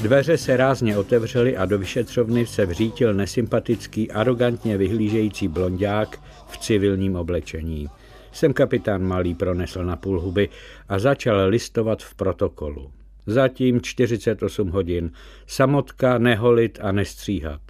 Dveře 0.09 0.37
se 0.37 0.57
rázně 0.57 0.97
otevřely 0.97 1.57
a 1.57 1.65
do 1.65 1.77
vyšetřovny 1.77 2.45
se 2.45 2.65
vřítil 2.65 3.13
nesympatický, 3.13 4.11
arrogantně 4.11 4.77
vyhlížející 4.77 5.47
blondák 5.47 6.21
v 6.47 6.57
civilním 6.57 7.15
oblečení. 7.15 7.87
Jsem 8.31 8.53
kapitán 8.53 9.03
Malý 9.03 9.35
pronesl 9.35 9.83
na 9.83 9.95
půl 9.95 10.21
huby 10.21 10.49
a 10.87 10.99
začal 10.99 11.47
listovat 11.47 12.03
v 12.03 12.15
protokolu. 12.15 12.91
Zatím 13.25 13.81
48 13.81 14.69
hodin. 14.69 15.11
Samotka, 15.47 16.17
neholit 16.17 16.79
a 16.81 16.91
nestříhat. 16.91 17.61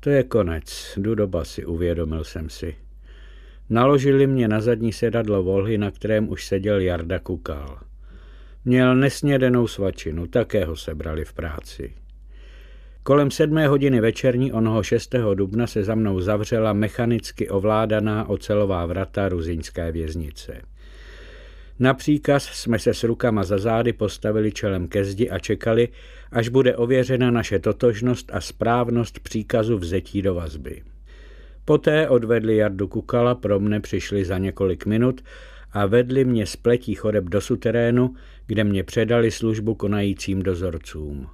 To 0.00 0.10
je 0.10 0.22
konec. 0.22 0.92
Jdu 0.96 1.14
do 1.14 1.26
basy, 1.26 1.64
uvědomil 1.64 2.24
jsem 2.24 2.50
si. 2.50 2.76
Naložili 3.70 4.26
mě 4.26 4.48
na 4.48 4.60
zadní 4.60 4.92
sedadlo 4.92 5.42
volhy, 5.42 5.78
na 5.78 5.90
kterém 5.90 6.28
už 6.28 6.46
seděl 6.46 6.80
Jarda 6.80 7.18
Kukal. 7.18 7.87
Měl 8.68 8.96
nesnědenou 8.96 9.66
svačinu, 9.66 10.26
také 10.26 10.64
ho 10.64 10.76
sebrali 10.76 11.24
v 11.24 11.32
práci. 11.32 11.92
Kolem 13.02 13.30
sedmé 13.30 13.68
hodiny 13.68 14.00
večerní 14.00 14.52
onoho 14.52 14.82
6. 14.82 15.14
dubna 15.34 15.66
se 15.66 15.84
za 15.84 15.94
mnou 15.94 16.20
zavřela 16.20 16.72
mechanicky 16.72 17.48
ovládaná 17.48 18.28
ocelová 18.28 18.86
vrata 18.86 19.28
ruzinské 19.28 19.92
věznice. 19.92 20.60
Na 21.78 21.94
příkaz 21.94 22.44
jsme 22.44 22.78
se 22.78 22.94
s 22.94 23.04
rukama 23.04 23.44
za 23.44 23.58
zády 23.58 23.92
postavili 23.92 24.52
čelem 24.52 24.88
ke 24.88 25.04
zdi 25.04 25.30
a 25.30 25.38
čekali, 25.38 25.88
až 26.32 26.48
bude 26.48 26.76
ověřena 26.76 27.30
naše 27.30 27.58
totožnost 27.58 28.30
a 28.32 28.40
správnost 28.40 29.20
příkazu 29.20 29.78
vzetí 29.78 30.22
do 30.22 30.34
vazby. 30.34 30.82
Poté 31.64 32.08
odvedli 32.08 32.56
Jardu 32.56 32.88
Kukala, 32.88 33.34
pro 33.34 33.60
mne 33.60 33.80
přišli 33.80 34.24
za 34.24 34.38
několik 34.38 34.86
minut 34.86 35.20
a 35.72 35.86
vedli 35.86 36.24
mě 36.24 36.46
z 36.46 36.56
pletí 36.56 36.94
chodeb 36.94 37.24
do 37.24 37.40
suterénu, 37.40 38.14
kde 38.46 38.64
mě 38.64 38.84
předali 38.84 39.30
službu 39.30 39.74
konajícím 39.74 40.42
dozorcům. 40.42 41.26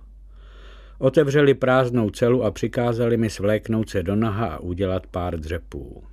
Otevřeli 0.99 1.55
prázdnou 1.55 2.11
celu 2.11 2.45
a 2.45 2.51
přikázali 2.51 3.17
mi 3.17 3.31
svléknout 3.31 3.91
se 3.91 4.03
do 4.03 4.17
naha 4.17 4.47
a 4.47 4.59
udělat 4.59 5.07
pár 5.07 5.41
dřepů. 5.41 6.05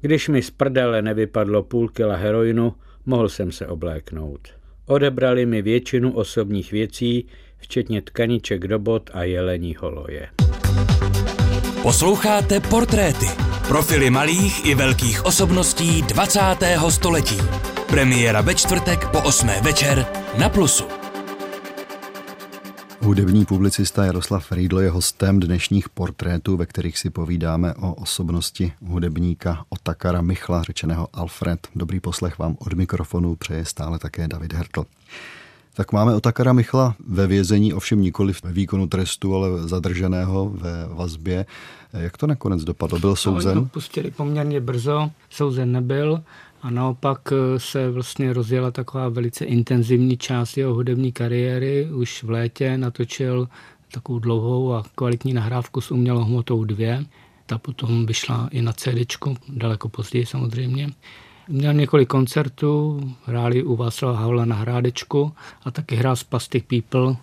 Když 0.00 0.28
mi 0.28 0.42
z 0.42 0.50
prdele 0.50 1.02
nevypadlo 1.02 1.62
půl 1.62 1.88
kila 1.88 2.16
heroinu, 2.16 2.74
mohl 3.06 3.28
jsem 3.28 3.52
se 3.52 3.66
obléknout. 3.66 4.48
Odebrali 4.86 5.46
mi 5.46 5.62
většinu 5.62 6.12
osobních 6.12 6.72
věcí, 6.72 7.26
včetně 7.56 8.02
tkaniček 8.02 8.66
do 8.66 8.78
bot 8.78 9.10
a 9.12 9.24
jelení 9.24 9.76
holoje. 9.78 10.28
Posloucháte 11.82 12.60
Portréty. 12.60 13.47
Profily 13.68 14.10
malých 14.10 14.66
i 14.66 14.74
velkých 14.74 15.24
osobností 15.26 16.02
20. 16.02 16.40
století. 16.88 17.36
Premiéra 17.88 18.40
ve 18.40 18.54
čtvrtek 18.54 19.08
po 19.08 19.20
8. 19.20 19.48
večer 19.62 20.06
na 20.38 20.48
Plusu. 20.48 20.84
Hudební 23.00 23.44
publicista 23.44 24.04
Jaroslav 24.04 24.52
Riedl 24.52 24.80
je 24.80 24.90
hostem 24.90 25.40
dnešních 25.40 25.88
portrétů, 25.88 26.56
ve 26.56 26.66
kterých 26.66 26.98
si 26.98 27.10
povídáme 27.10 27.74
o 27.74 27.94
osobnosti 27.94 28.72
hudebníka 28.86 29.64
Otakara 29.68 30.20
Michla, 30.20 30.62
řečeného 30.62 31.08
Alfred. 31.12 31.68
Dobrý 31.74 32.00
poslech 32.00 32.38
vám 32.38 32.56
od 32.58 32.72
mikrofonu 32.72 33.36
přeje 33.36 33.64
stále 33.64 33.98
také 33.98 34.28
David 34.28 34.52
Hertl. 34.52 34.84
Tak 35.78 35.92
máme 35.92 36.14
Otakara 36.14 36.52
Michla 36.52 36.94
ve 37.08 37.26
vězení, 37.26 37.74
ovšem 37.74 38.02
nikoli 38.02 38.32
ve 38.44 38.52
výkonu 38.52 38.86
trestu, 38.86 39.34
ale 39.34 39.68
zadrženého 39.68 40.50
ve 40.50 40.86
vazbě. 40.94 41.46
Jak 41.92 42.16
to 42.16 42.26
nakonec 42.26 42.64
dopadlo? 42.64 42.98
Byl 42.98 43.16
souzen? 43.16 43.54
No, 43.54 43.60
oni 43.60 43.64
ho 43.64 43.68
pustili 43.68 44.10
poměrně 44.10 44.60
brzo, 44.60 45.10
souzen 45.30 45.72
nebyl 45.72 46.22
a 46.62 46.70
naopak 46.70 47.32
eh, 47.32 47.60
se 47.60 47.90
vlastně 47.90 48.32
rozjela 48.32 48.70
taková 48.70 49.08
velice 49.08 49.44
intenzivní 49.44 50.16
část 50.16 50.56
jeho 50.56 50.74
hudební 50.74 51.12
kariéry. 51.12 51.88
Už 51.92 52.22
v 52.22 52.30
létě 52.30 52.78
natočil 52.78 53.48
takovou 53.92 54.18
dlouhou 54.18 54.72
a 54.72 54.84
kvalitní 54.94 55.32
nahrávku 55.32 55.80
s 55.80 55.90
umělou 55.90 56.24
hmotou 56.24 56.64
2. 56.64 57.04
Ta 57.46 57.58
potom 57.58 58.06
vyšla 58.06 58.48
i 58.52 58.62
na 58.62 58.72
CD, 58.72 59.18
daleko 59.48 59.88
později 59.88 60.26
samozřejmě. 60.26 60.90
Měl 61.48 61.74
několik 61.74 62.08
koncertů, 62.08 63.00
hráli 63.24 63.62
u 63.62 63.76
Václava 63.76 64.18
Havla 64.18 64.44
na 64.44 64.56
Hrádečku 64.56 65.32
a 65.64 65.70
taky 65.70 65.96
hrál 65.96 66.16
s 66.16 66.24
Plastic 66.24 66.64
People. 66.64 67.16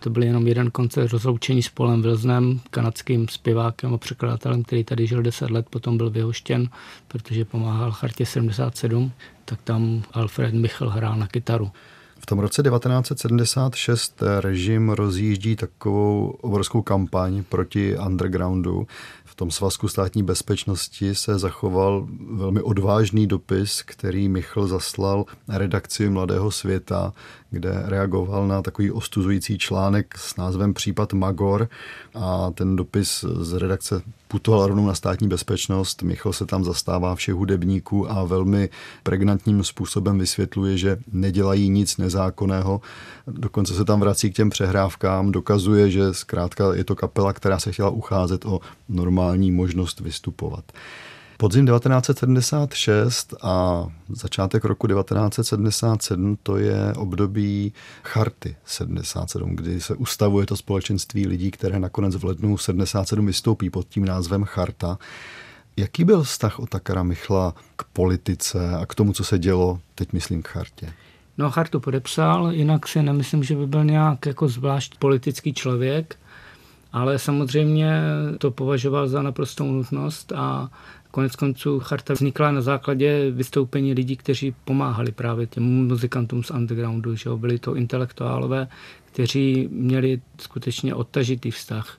To 0.00 0.10
byl 0.10 0.22
jenom 0.22 0.46
jeden 0.46 0.70
koncert 0.70 1.12
rozloučení 1.12 1.62
s 1.62 1.68
Polem 1.68 2.02
Wilsonem, 2.02 2.60
kanadským 2.70 3.28
zpěvákem 3.28 3.94
a 3.94 3.98
překladatelem, 3.98 4.62
který 4.62 4.84
tady 4.84 5.06
žil 5.06 5.22
10 5.22 5.50
let, 5.50 5.66
potom 5.70 5.96
byl 5.96 6.10
vyhoštěn, 6.10 6.68
protože 7.08 7.44
pomáhal 7.44 7.92
Chartě 7.92 8.26
77, 8.26 9.12
tak 9.44 9.62
tam 9.62 10.02
Alfred 10.12 10.54
Michel 10.54 10.90
hrál 10.90 11.16
na 11.16 11.26
kytaru. 11.26 11.70
V 12.18 12.26
tom 12.26 12.38
roce 12.38 12.62
1976 12.62 14.22
režim 14.40 14.90
rozjíždí 14.90 15.56
takovou 15.56 16.26
obrovskou 16.40 16.82
kampaň 16.82 17.44
proti 17.48 17.96
undergroundu. 18.06 18.86
V 19.34 19.36
tom 19.36 19.50
svazku 19.50 19.88
státní 19.88 20.22
bezpečnosti 20.22 21.14
se 21.14 21.38
zachoval 21.38 22.06
velmi 22.30 22.62
odvážný 22.62 23.26
dopis, 23.26 23.82
který 23.82 24.28
Michl 24.28 24.66
zaslal 24.66 25.24
redakci 25.48 26.08
Mladého 26.08 26.50
světa, 26.50 27.12
kde 27.54 27.82
reagoval 27.84 28.48
na 28.48 28.62
takový 28.62 28.90
ostuzující 28.90 29.58
článek 29.58 30.18
s 30.18 30.36
názvem 30.36 30.74
Případ 30.74 31.12
Magor 31.12 31.68
a 32.14 32.50
ten 32.50 32.76
dopis 32.76 33.24
z 33.40 33.52
redakce 33.52 34.02
putoval 34.28 34.66
rovnou 34.66 34.86
na 34.86 34.94
státní 34.94 35.28
bezpečnost. 35.28 36.02
Michal 36.02 36.32
se 36.32 36.46
tam 36.46 36.64
zastává 36.64 37.14
všech 37.14 37.34
hudebníků 37.34 38.10
a 38.10 38.24
velmi 38.24 38.68
pregnantním 39.02 39.64
způsobem 39.64 40.18
vysvětluje, 40.18 40.78
že 40.78 40.98
nedělají 41.12 41.68
nic 41.68 41.96
nezákonného. 41.96 42.80
Dokonce 43.26 43.74
se 43.74 43.84
tam 43.84 44.00
vrací 44.00 44.30
k 44.30 44.36
těm 44.36 44.50
přehrávkám, 44.50 45.32
dokazuje, 45.32 45.90
že 45.90 46.14
zkrátka 46.14 46.74
je 46.74 46.84
to 46.84 46.96
kapela, 46.96 47.32
která 47.32 47.58
se 47.58 47.72
chtěla 47.72 47.90
ucházet 47.90 48.44
o 48.44 48.60
normální 48.88 49.50
možnost 49.50 50.00
vystupovat. 50.00 50.64
Podzim 51.36 51.66
1976 51.66 53.34
a 53.42 53.86
začátek 54.08 54.64
roku 54.64 54.86
1977 54.86 56.38
to 56.42 56.56
je 56.56 56.92
období 56.96 57.72
Charty 58.02 58.56
77, 58.64 59.56
kdy 59.56 59.80
se 59.80 59.94
ustavuje 59.94 60.46
to 60.46 60.56
společenství 60.56 61.26
lidí, 61.26 61.50
které 61.50 61.78
nakonec 61.78 62.16
v 62.16 62.24
lednu 62.24 62.58
77 62.58 63.26
vystoupí 63.26 63.70
pod 63.70 63.88
tím 63.88 64.04
názvem 64.04 64.44
Charta. 64.44 64.98
Jaký 65.76 66.04
byl 66.04 66.22
vztah 66.22 66.60
Otakara 66.60 67.02
Michla 67.02 67.54
k 67.76 67.84
politice 67.84 68.76
a 68.76 68.86
k 68.86 68.94
tomu, 68.94 69.12
co 69.12 69.24
se 69.24 69.38
dělo, 69.38 69.80
teď 69.94 70.12
myslím 70.12 70.42
k 70.42 70.48
chartě? 70.48 70.92
No, 71.38 71.50
chartu 71.50 71.80
podepsal, 71.80 72.52
jinak 72.52 72.88
si 72.88 73.02
nemyslím, 73.02 73.44
že 73.44 73.56
by 73.56 73.66
byl 73.66 73.84
nějak 73.84 74.26
jako 74.26 74.48
zvlášť 74.48 74.98
politický 74.98 75.54
člověk, 75.54 76.16
ale 76.92 77.18
samozřejmě 77.18 78.00
to 78.38 78.50
považoval 78.50 79.08
za 79.08 79.22
naprostou 79.22 79.72
nutnost 79.72 80.32
a 80.32 80.70
Konec 81.14 81.36
konců 81.36 81.80
charta 81.80 82.14
vznikla 82.14 82.50
na 82.50 82.60
základě 82.60 83.30
vystoupení 83.30 83.94
lidí, 83.94 84.16
kteří 84.16 84.54
pomáhali 84.64 85.12
právě 85.12 85.46
těm 85.46 85.62
muzikantům 85.62 86.42
z 86.44 86.50
undergroundu, 86.50 87.16
že 87.16 87.30
byli 87.36 87.58
to 87.58 87.74
intelektuálové, 87.74 88.68
kteří 89.04 89.68
měli 89.72 90.20
skutečně 90.38 90.94
odtažitý 90.94 91.50
vztah 91.50 91.98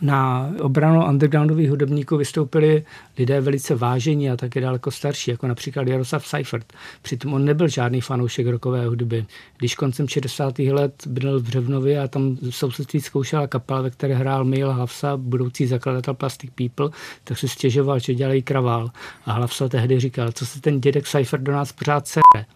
na 0.00 0.50
obranu 0.60 1.06
undergroundových 1.08 1.70
hudebníků 1.70 2.16
vystoupili 2.16 2.84
lidé 3.18 3.40
velice 3.40 3.74
vážení 3.74 4.30
a 4.30 4.36
také 4.36 4.60
daleko 4.60 4.90
starší, 4.90 5.30
jako 5.30 5.46
například 5.46 5.88
Jaroslav 5.88 6.26
Seifert. 6.26 6.72
Přitom 7.02 7.34
on 7.34 7.44
nebyl 7.44 7.68
žádný 7.68 8.00
fanoušek 8.00 8.46
rokové 8.46 8.86
hudby. 8.86 9.26
Když 9.58 9.74
koncem 9.74 10.08
60. 10.08 10.58
let 10.58 11.06
bydlel 11.06 11.40
v 11.40 11.42
Břevnově 11.42 12.00
a 12.00 12.08
tam 12.08 12.36
v 12.36 12.50
sousedství 12.50 13.00
zkoušela 13.00 13.46
kapela, 13.46 13.82
ve 13.82 13.90
které 13.90 14.14
hrál 14.14 14.44
Mail 14.44 14.70
Havsa, 14.70 15.16
budoucí 15.16 15.66
zakladatel 15.66 16.14
Plastic 16.14 16.50
People, 16.54 16.90
tak 17.24 17.38
si 17.38 17.48
stěžoval, 17.48 17.98
že 17.98 18.14
dělají 18.14 18.42
kravál. 18.42 18.90
A 19.26 19.32
Havsa 19.32 19.68
tehdy 19.68 20.00
říkal, 20.00 20.32
co 20.32 20.46
se 20.46 20.60
ten 20.60 20.80
dědek 20.80 21.06
Seifert 21.06 21.42
do 21.42 21.52
nás 21.52 21.72
pořád 21.72 22.06
sere. 22.06 22.46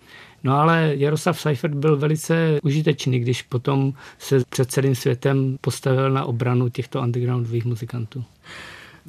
No 0.46 0.60
ale 0.60 0.92
Jaroslav 0.96 1.40
Seifert 1.40 1.74
byl 1.74 1.96
velice 1.96 2.58
užitečný, 2.62 3.20
když 3.20 3.42
potom 3.42 3.92
se 4.18 4.42
před 4.48 4.70
celým 4.70 4.94
světem 4.94 5.58
postavil 5.60 6.10
na 6.10 6.24
obranu 6.24 6.68
těchto 6.68 7.00
undergroundových 7.00 7.64
muzikantů. 7.64 8.24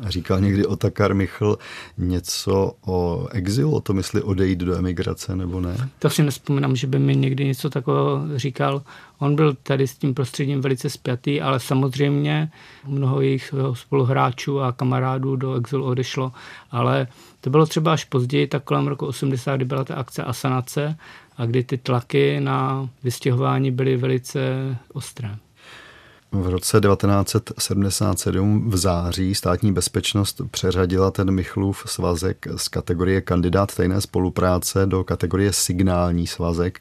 Říkal 0.04 0.42
někdy 0.42 0.66
Otakar 0.66 1.14
Michl 1.14 1.58
něco 1.98 2.74
o 2.86 3.28
exilu, 3.32 3.72
o 3.72 3.82
tom, 3.82 3.98
jestli 3.98 4.22
odejít 4.22 4.60
do 4.60 4.76
emigrace 4.76 5.36
nebo 5.36 5.62
ne? 5.62 5.90
To 6.00 6.10
si 6.10 6.24
nespomínám, 6.24 6.76
že 6.76 6.88
by 6.88 7.00
mi 7.00 7.16
někdy 7.16 7.46
něco 7.46 7.70
takového 7.70 8.22
říkal. 8.36 8.82
On 9.20 9.36
byl 9.36 9.54
tady 9.64 9.88
s 9.88 9.98
tím 9.98 10.14
prostředím 10.14 10.62
velice 10.62 10.90
spjatý, 10.90 11.42
ale 11.42 11.60
samozřejmě 11.60 12.52
mnoho 12.88 13.22
jejich 13.22 13.54
spoluhráčů 13.74 14.62
a 14.62 14.72
kamarádů 14.72 15.36
do 15.36 15.56
exilu 15.56 15.86
odešlo, 15.86 16.32
ale 16.72 17.08
to 17.42 17.50
bylo 17.50 17.66
třeba 17.66 17.94
až 17.94 18.04
později, 18.04 18.48
tak 18.48 18.64
kolem 18.64 18.88
roku 18.88 19.06
80, 19.06 19.56
kdy 19.56 19.66
byla 19.66 19.84
ta 19.84 19.96
akce 19.96 20.24
Asanace 20.24 20.98
a 21.38 21.46
kdy 21.46 21.64
ty 21.64 21.78
tlaky 21.78 22.40
na 22.40 22.90
vystěhování 23.04 23.72
byly 23.72 23.98
velice 23.98 24.40
ostré. 24.94 25.36
V 26.32 26.48
roce 26.48 26.82
1977 26.82 28.70
v 28.70 28.78
září 28.78 29.36
státní 29.36 29.74
bezpečnost 29.74 30.42
přeřadila 30.52 31.12
ten 31.12 31.32
Michlův 31.32 31.84
svazek 31.86 32.48
z 32.56 32.68
kategorie 32.68 33.22
kandidát 33.22 33.76
tajné 33.76 34.02
spolupráce 34.02 34.86
do 34.86 35.04
kategorie 35.04 35.54
signální 35.54 36.28
svazek. 36.28 36.80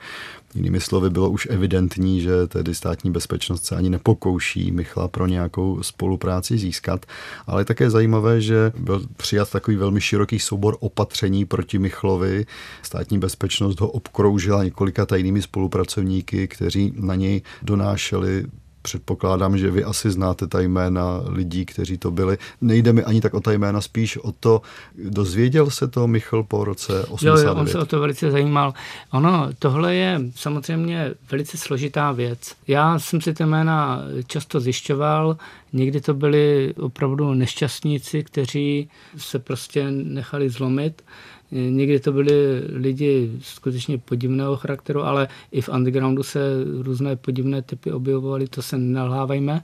Jinými 0.55 0.81
slovy 0.81 1.11
bylo 1.11 1.31
už 1.31 1.49
evidentní, 1.51 2.21
že 2.21 2.47
tedy 2.47 2.75
státní 2.75 3.11
bezpečnost 3.11 3.65
se 3.65 3.77
ani 3.77 3.91
nepokouší 3.91 4.71
Michla 4.71 5.09
pro 5.09 5.27
nějakou 5.27 5.83
spolupráci 5.83 6.59
získat, 6.59 7.07
ale 7.47 7.61
je 7.61 7.65
také 7.65 7.91
zajímavé, 7.91 8.41
že 8.41 8.73
byl 8.79 9.07
přijat 9.17 9.51
takový 9.51 9.77
velmi 9.77 10.01
široký 10.01 10.39
soubor 10.39 10.77
opatření 10.81 11.45
proti 11.45 11.79
Michlovi. 11.79 12.47
Státní 12.83 13.19
bezpečnost 13.19 13.81
ho 13.81 13.89
obkroužila 13.89 14.65
několika 14.65 15.07
tajnými 15.07 15.43
spolupracovníky, 15.43 16.49
kteří 16.49 16.93
na 16.97 17.15
něj 17.15 17.43
donášeli 17.63 18.47
předpokládám, 18.87 19.59
že 19.59 19.71
vy 19.71 19.85
asi 19.85 20.11
znáte 20.11 20.47
ta 20.47 20.61
jména 20.61 21.23
lidí, 21.27 21.67
kteří 21.67 21.99
to 21.99 22.11
byli. 22.11 22.39
Nejde 22.61 22.93
mi 22.93 23.03
ani 23.05 23.21
tak 23.21 23.35
o 23.35 23.41
ta 23.41 23.53
jména, 23.53 23.81
spíš 23.81 24.17
o 24.17 24.33
to, 24.33 24.63
dozvěděl 24.95 25.71
se 25.71 25.89
to 25.89 26.07
Michal 26.07 26.43
po 26.43 26.65
roce 26.65 27.05
89. 27.05 27.43
Jo, 27.43 27.49
jo, 27.49 27.61
on 27.61 27.67
se 27.67 27.79
o 27.79 27.87
to 27.87 28.01
velice 28.01 28.31
zajímal. 28.31 28.75
Ono, 29.11 29.49
tohle 29.59 29.95
je 29.95 30.21
samozřejmě 30.35 31.15
velice 31.31 31.57
složitá 31.59 32.13
věc. 32.13 32.55
Já 32.67 32.99
jsem 32.99 33.21
si 33.21 33.35
ty 33.35 33.45
jména 33.45 34.03
často 34.27 34.61
zjišťoval, 34.61 35.37
někdy 35.73 36.01
to 36.01 36.15
byli 36.15 36.75
opravdu 36.79 37.35
nešťastníci, 37.35 38.25
kteří 38.25 38.91
se 39.17 39.39
prostě 39.39 39.91
nechali 39.91 40.51
zlomit. 40.51 41.03
Někdy 41.51 42.01
to 42.01 42.13
byli 42.13 42.61
lidi 42.69 43.33
skutečně 43.41 43.99
podivného 43.99 44.57
charakteru, 44.57 45.03
ale 45.03 45.29
i 45.53 45.61
v 45.61 45.69
undergroundu 45.69 46.23
se 46.23 46.41
různé 46.83 47.17
podivné 47.17 47.63
typy 47.63 47.93
objevovaly, 47.93 48.49
to 48.49 48.63
se 48.63 48.79
nalhávajme. 48.79 49.63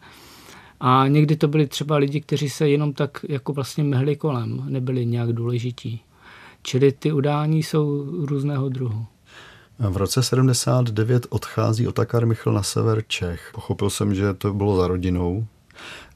A 0.81 1.09
někdy 1.09 1.37
to 1.37 1.49
byli 1.49 1.66
třeba 1.66 1.97
lidi, 1.97 2.21
kteří 2.21 2.49
se 2.49 2.68
jenom 2.68 2.92
tak 2.92 3.25
jako 3.29 3.53
vlastně 3.53 3.85
mehli 3.85 4.16
kolem, 4.16 4.64
nebyli 4.68 5.07
nějak 5.07 5.33
důležití. 5.33 6.01
Čili 6.62 6.92
ty 6.92 7.12
udání 7.12 7.62
jsou 7.62 8.07
různého 8.27 8.68
druhu. 8.68 9.07
V 9.79 9.97
roce 9.97 10.23
79 10.23 11.27
odchází 11.31 11.88
Otakar 11.88 12.27
Michl 12.27 12.53
na 12.53 12.62
sever 12.62 13.03
Čech. 13.07 13.51
Pochopil 13.55 13.90
jsem, 13.90 14.14
že 14.14 14.35
to 14.35 14.55
bylo 14.55 14.77
za 14.77 14.88
rodinou 14.88 15.47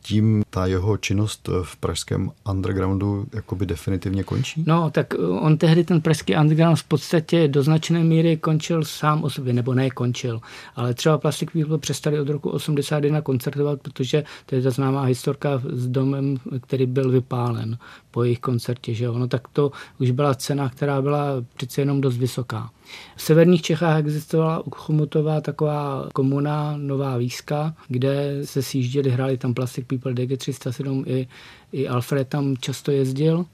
tím 0.07 0.43
ta 0.51 0.67
jeho 0.67 0.97
činnost 0.97 1.49
v 1.63 1.77
pražském 1.77 2.31
undergroundu 2.51 3.27
jakoby 3.33 3.67
definitivně 3.67 4.23
končí? 4.23 4.65
No, 4.67 4.91
tak 4.91 5.15
on 5.41 5.59
tehdy 5.59 5.85
ten 5.85 6.01
pražský 6.01 6.37
underground 6.37 6.79
v 6.79 6.85
podstatě 6.85 7.49
do 7.49 7.63
značné 7.63 8.05
míry 8.05 8.37
končil 8.37 8.85
sám 8.85 9.25
o 9.25 9.31
sobě, 9.31 9.53
nebo 9.53 9.75
ne 9.75 9.91
končil, 9.91 10.41
ale 10.77 10.95
třeba 10.95 11.19
Plastic 11.19 11.51
People 11.53 11.79
přestali 11.79 12.21
od 12.21 12.29
roku 12.29 12.51
81 12.51 13.21
koncertovat, 13.21 13.81
protože 13.81 14.25
to 14.47 14.55
je 14.55 14.63
ta 14.63 14.71
známá 14.71 15.03
historka 15.03 15.63
s 15.73 15.89
domem, 15.89 16.37
který 16.61 16.87
byl 16.87 17.11
vypálen 17.11 17.79
po 18.11 18.25
jejich 18.25 18.41
koncertě, 18.41 18.95
že 18.95 19.09
ono 19.09 19.29
tak 19.29 19.49
to 19.49 19.73
už 19.99 20.11
byla 20.11 20.35
cena, 20.35 20.69
která 20.69 21.03
byla 21.03 21.27
přece 21.57 21.81
jenom 21.81 22.01
dost 22.01 22.17
vysoká. 22.17 22.71
V 23.17 23.23
severních 23.23 23.63
Čechách 23.63 23.99
existovala 23.99 24.67
u 24.67 24.71
Chomutová 24.71 25.41
taková 25.41 26.09
komuna 26.15 26.75
Nová 26.77 27.17
Výska, 27.17 27.75
kde 27.89 28.41
se 28.45 28.63
sjížděli, 28.63 29.11
hráli 29.11 29.37
tam 29.37 29.55
Plastic 29.55 29.87
People 29.87 29.96
DG307, 29.99 31.05
i, 31.07 31.29
i 31.73 31.89
Alfred 31.89 32.29
tam 32.29 32.57
často 32.57 32.91
jezdil. 32.91 33.47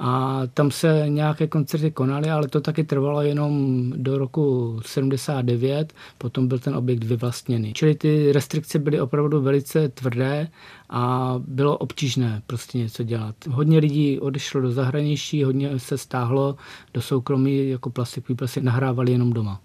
A 0.00 0.42
tam 0.54 0.70
se 0.70 1.04
nějaké 1.08 1.46
koncerty 1.46 1.90
konaly, 1.90 2.30
ale 2.30 2.48
to 2.48 2.60
taky 2.60 2.84
trvalo 2.84 3.22
jenom 3.22 3.92
do 3.96 4.18
roku 4.18 4.78
79, 4.86 5.92
potom 6.18 6.48
byl 6.48 6.58
ten 6.58 6.76
objekt 6.76 7.04
vyvlastněný. 7.04 7.72
Čili 7.72 7.94
ty 7.94 8.32
restrikce 8.32 8.78
byly 8.78 9.00
opravdu 9.00 9.40
velice 9.40 9.88
tvrdé 9.88 10.48
a 10.90 11.34
bylo 11.46 11.78
obtížné 11.78 12.42
prostě 12.46 12.78
něco 12.78 13.02
dělat. 13.02 13.34
Hodně 13.50 13.78
lidí 13.78 14.20
odešlo 14.20 14.60
do 14.60 14.72
zahraničí, 14.72 15.44
hodně 15.44 15.78
se 15.78 15.98
stáhlo 15.98 16.56
do 16.94 17.02
soukromí, 17.02 17.68
jako 17.68 17.90
Plastic 17.90 18.24
People 18.26 18.48
si 18.48 18.60
nahrávali 18.60 19.12
jenom 19.12 19.32
doma. 19.32 19.60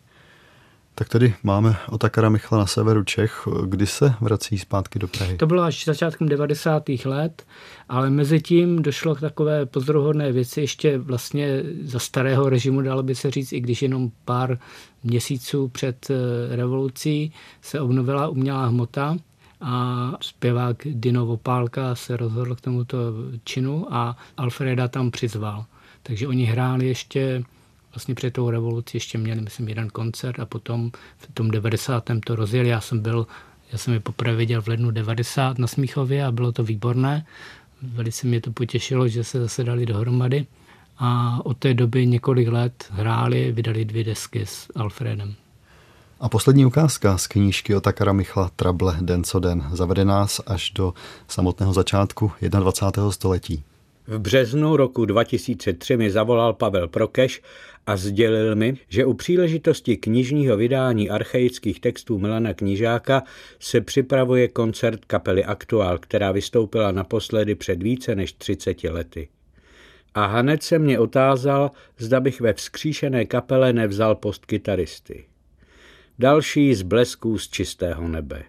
Tak 0.96 1.10
tady 1.10 1.34
máme 1.44 1.76
Otakara 1.90 2.30
Michla 2.30 2.58
na 2.58 2.66
severu 2.66 3.04
Čech. 3.04 3.48
Kdy 3.66 3.88
se 3.88 4.14
vrací 4.22 4.58
zpátky 4.58 5.00
do 5.00 5.08
Prahy? 5.08 5.38
To 5.38 5.48
bylo 5.48 5.64
až 5.64 5.86
začátkem 5.86 6.30
90. 6.30 6.84
let, 7.06 7.46
ale 7.90 8.10
mezi 8.10 8.42
tím 8.42 8.82
došlo 8.82 9.16
k 9.16 9.20
takové 9.20 9.66
pozoruhodné 9.66 10.32
věci 10.32 10.62
ještě 10.62 10.98
vlastně 10.98 11.64
za 11.84 12.00
starého 12.00 12.50
režimu, 12.50 12.82
dalo 12.82 13.04
by 13.04 13.16
se 13.16 13.32
říct, 13.32 13.52
i 13.52 13.60
když 13.60 13.82
jenom 13.82 14.12
pár 14.26 14.58
měsíců 15.04 15.68
před 15.68 16.08
eh, 16.10 16.56
revolucí 16.56 17.34
se 17.62 17.82
obnovila 17.82 18.28
umělá 18.28 18.66
hmota 18.66 19.18
a 19.62 20.12
zpěvák 20.22 20.78
Dino 20.86 21.26
Vopálka 21.26 21.96
se 21.96 22.18
rozhodl 22.18 22.56
k 22.56 22.62
tomuto 22.62 22.98
činu 23.44 23.94
a 23.94 24.18
Alfreda 24.38 24.88
tam 24.88 25.12
přizval. 25.12 25.66
Takže 26.04 26.28
oni 26.28 26.46
hráli 26.46 26.88
ještě 26.88 27.44
vlastně 27.96 28.16
před 28.16 28.34
tou 28.34 28.50
revolucí 28.50 28.98
ještě 28.98 29.18
měli, 29.18 29.42
myslím, 29.42 29.70
jeden 29.70 29.90
koncert 29.90 30.40
a 30.40 30.46
potom 30.46 30.92
v 31.18 31.34
tom 31.34 31.52
90. 31.52 32.04
to 32.26 32.36
rozjeli. 32.36 32.70
Já 32.70 32.82
jsem 32.82 33.00
byl, 33.00 33.28
já 33.72 33.78
jsem 33.78 33.94
je 33.94 34.00
poprvé 34.00 34.36
viděl 34.36 34.62
v 34.62 34.68
lednu 34.68 34.92
90 34.92 35.60
na 35.60 35.68
Smíchově 35.68 36.26
a 36.26 36.32
bylo 36.32 36.52
to 36.52 36.64
výborné. 36.64 37.26
Velice 37.82 38.28
mě 38.28 38.42
to 38.42 38.52
potěšilo, 38.52 39.08
že 39.08 39.24
se 39.24 39.40
zase 39.40 39.64
dali 39.64 39.86
dohromady. 39.86 40.46
A 40.98 41.40
od 41.44 41.58
té 41.58 41.74
doby 41.74 42.08
několik 42.08 42.48
let 42.48 42.86
hráli, 42.92 43.52
vydali 43.52 43.86
dvě 43.86 44.04
desky 44.04 44.46
s 44.46 44.68
Alfredem. 44.76 45.36
A 46.20 46.30
poslední 46.30 46.66
ukázka 46.66 47.18
z 47.18 47.28
knížky 47.28 47.74
Takara 47.82 48.14
Michla 48.14 48.52
Trable 48.56 48.98
Den 49.02 49.24
co 49.24 49.40
den 49.40 49.70
zavede 49.72 50.06
nás 50.06 50.42
až 50.46 50.72
do 50.72 50.94
samotného 51.28 51.74
začátku 51.74 52.32
21. 52.42 53.12
století. 53.12 53.64
V 54.08 54.20
březnu 54.20 54.78
roku 54.78 55.06
2003 55.06 55.98
mi 55.98 56.12
zavolal 56.12 56.54
Pavel 56.54 56.88
Prokeš 56.88 57.42
a 57.88 57.98
sdělil 57.98 58.56
mi, 58.56 58.78
že 58.90 59.06
u 59.06 59.14
příležitosti 59.14 59.98
knižního 59.98 60.58
vydání 60.58 61.10
archaických 61.10 61.80
textů 61.80 62.20
Milana 62.20 62.54
Knižáka 62.54 63.24
se 63.60 63.82
připravuje 63.82 64.48
koncert 64.48 65.06
kapely 65.06 65.46
Aktuál, 65.46 65.98
která 65.98 66.32
vystoupila 66.32 66.92
naposledy 66.92 67.56
před 67.56 67.84
více 67.84 68.16
než 68.16 68.34
30 68.34 68.84
lety. 68.84 69.28
A 70.14 70.26
hned 70.26 70.64
se 70.64 70.80
mě 70.80 71.00
otázal, 71.00 71.72
zda 71.98 72.20
bych 72.20 72.42
ve 72.42 72.54
vzkříšené 72.54 73.26
kapele 73.26 73.74
nevzal 73.74 74.16
post 74.16 74.46
kytaristy. 74.46 75.26
Další 76.20 76.76
z 76.76 76.82
blesků 76.82 77.38
z 77.38 77.48
čistého 77.50 78.08
nebe. 78.08 78.44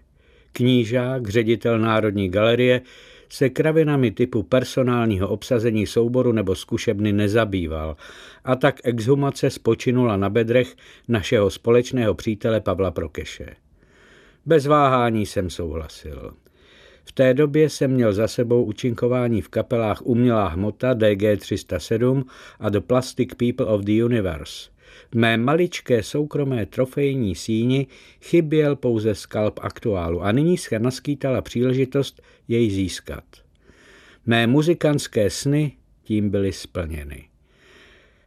Knížák, 0.53 1.29
ředitel 1.29 1.79
Národní 1.79 2.29
galerie, 2.29 2.81
se 3.29 3.51
kravinami 3.51 4.11
typu 4.11 4.43
personálního 4.43 5.29
obsazení 5.29 5.87
souboru 5.87 6.33
nebo 6.33 6.55
zkušebny 6.55 7.13
nezabýval 7.13 7.97
a 8.45 8.57
tak 8.57 8.81
exhumace 8.85 9.51
spočinula 9.51 10.17
na 10.17 10.31
bedrech 10.31 10.77
našeho 11.09 11.51
společného 11.51 12.15
přítele 12.15 12.61
Pavla 12.61 12.91
Prokeše. 12.91 13.57
Bez 14.47 14.67
váhání 14.67 15.27
jsem 15.27 15.51
souhlasil. 15.51 16.35
V 17.05 17.13
té 17.13 17.35
době 17.35 17.71
jsem 17.71 17.91
měl 17.91 18.13
za 18.13 18.29
sebou 18.29 18.65
účinkování 18.65 19.43
v 19.43 19.49
kapelách 19.49 20.03
Umělá 20.03 20.49
hmota 20.49 20.95
DG307 20.95 22.25
a 22.61 22.69
The 22.69 22.81
Plastic 22.81 23.29
People 23.35 23.67
of 23.67 23.81
the 23.81 24.05
Universe. 24.05 24.74
V 25.11 25.15
mé 25.15 25.37
maličké 25.37 26.03
soukromé 26.03 26.67
trofejní 26.67 27.35
síni 27.35 27.87
chyběl 28.21 28.77
pouze 28.77 29.15
skalp 29.15 29.61
aktuálu 29.63 30.23
a 30.23 30.33
nyní 30.33 30.59
se 30.59 30.79
naskýtala 30.79 31.43
příležitost 31.43 32.23
jej 32.49 32.71
získat. 32.71 33.25
Mé 34.27 34.47
muzikantské 34.47 35.31
sny 35.31 35.73
tím 36.03 36.31
byly 36.31 36.53
splněny. 36.53 37.29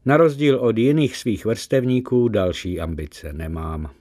Na 0.06 0.18
rozdíl 0.18 0.60
od 0.60 0.78
jiných 0.78 1.18
svých 1.18 1.46
vrstevníků 1.46 2.28
další 2.28 2.80
ambice 2.80 3.34
nemám. 3.34 3.97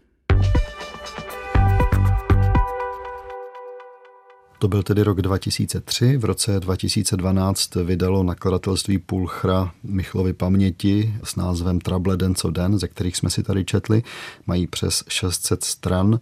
To 4.58 4.68
byl 4.68 4.82
tedy 4.82 5.02
rok 5.02 5.22
2003. 5.22 6.16
V 6.16 6.24
roce 6.24 6.60
2012 6.60 7.74
vydalo 7.74 8.22
nakladatelství 8.22 8.98
Pulchra 8.98 9.72
Michlovi 9.82 10.32
paměti 10.32 11.14
s 11.24 11.36
názvem 11.36 11.80
Trable 11.80 12.16
den 12.16 12.34
co 12.34 12.50
den, 12.50 12.78
ze 12.78 12.88
kterých 12.88 13.16
jsme 13.16 13.30
si 13.30 13.42
tady 13.42 13.64
četli. 13.64 14.02
Mají 14.46 14.66
přes 14.66 15.04
600 15.08 15.64
stran 15.64 16.20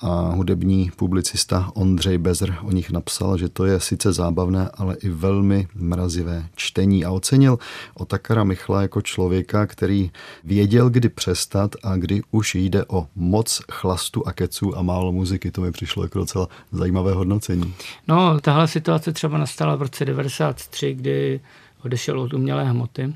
a 0.00 0.30
hudební 0.34 0.90
publicista 0.96 1.70
Ondřej 1.74 2.18
Bezr 2.18 2.54
o 2.62 2.72
nich 2.72 2.90
napsal, 2.90 3.38
že 3.38 3.48
to 3.48 3.64
je 3.64 3.80
sice 3.80 4.12
zábavné, 4.12 4.70
ale 4.74 4.96
i 5.02 5.08
velmi 5.08 5.68
mrazivé 5.74 6.46
čtení 6.56 7.04
a 7.04 7.10
ocenil 7.10 7.58
Otakara 7.94 8.44
Michla 8.44 8.82
jako 8.82 9.02
člověka, 9.02 9.66
který 9.66 10.10
věděl, 10.44 10.90
kdy 10.90 11.08
přestat 11.08 11.76
a 11.82 11.96
kdy 11.96 12.22
už 12.30 12.54
jde 12.54 12.84
o 12.88 13.06
moc 13.16 13.62
chlastu 13.72 14.28
a 14.28 14.32
keců 14.32 14.78
a 14.78 14.82
málo 14.82 15.12
muziky. 15.12 15.50
To 15.50 15.60
mi 15.60 15.72
přišlo 15.72 16.02
jako 16.02 16.18
docela 16.18 16.48
zajímavé 16.72 17.12
hodnocení. 17.12 17.75
No, 18.08 18.40
tahle 18.40 18.68
situace 18.68 19.12
třeba 19.12 19.38
nastala 19.38 19.76
v 19.76 19.82
roce 19.82 20.04
93, 20.04 20.94
kdy 20.94 21.40
odešel 21.84 22.20
od 22.20 22.34
umělé 22.34 22.64
hmoty. 22.64 23.14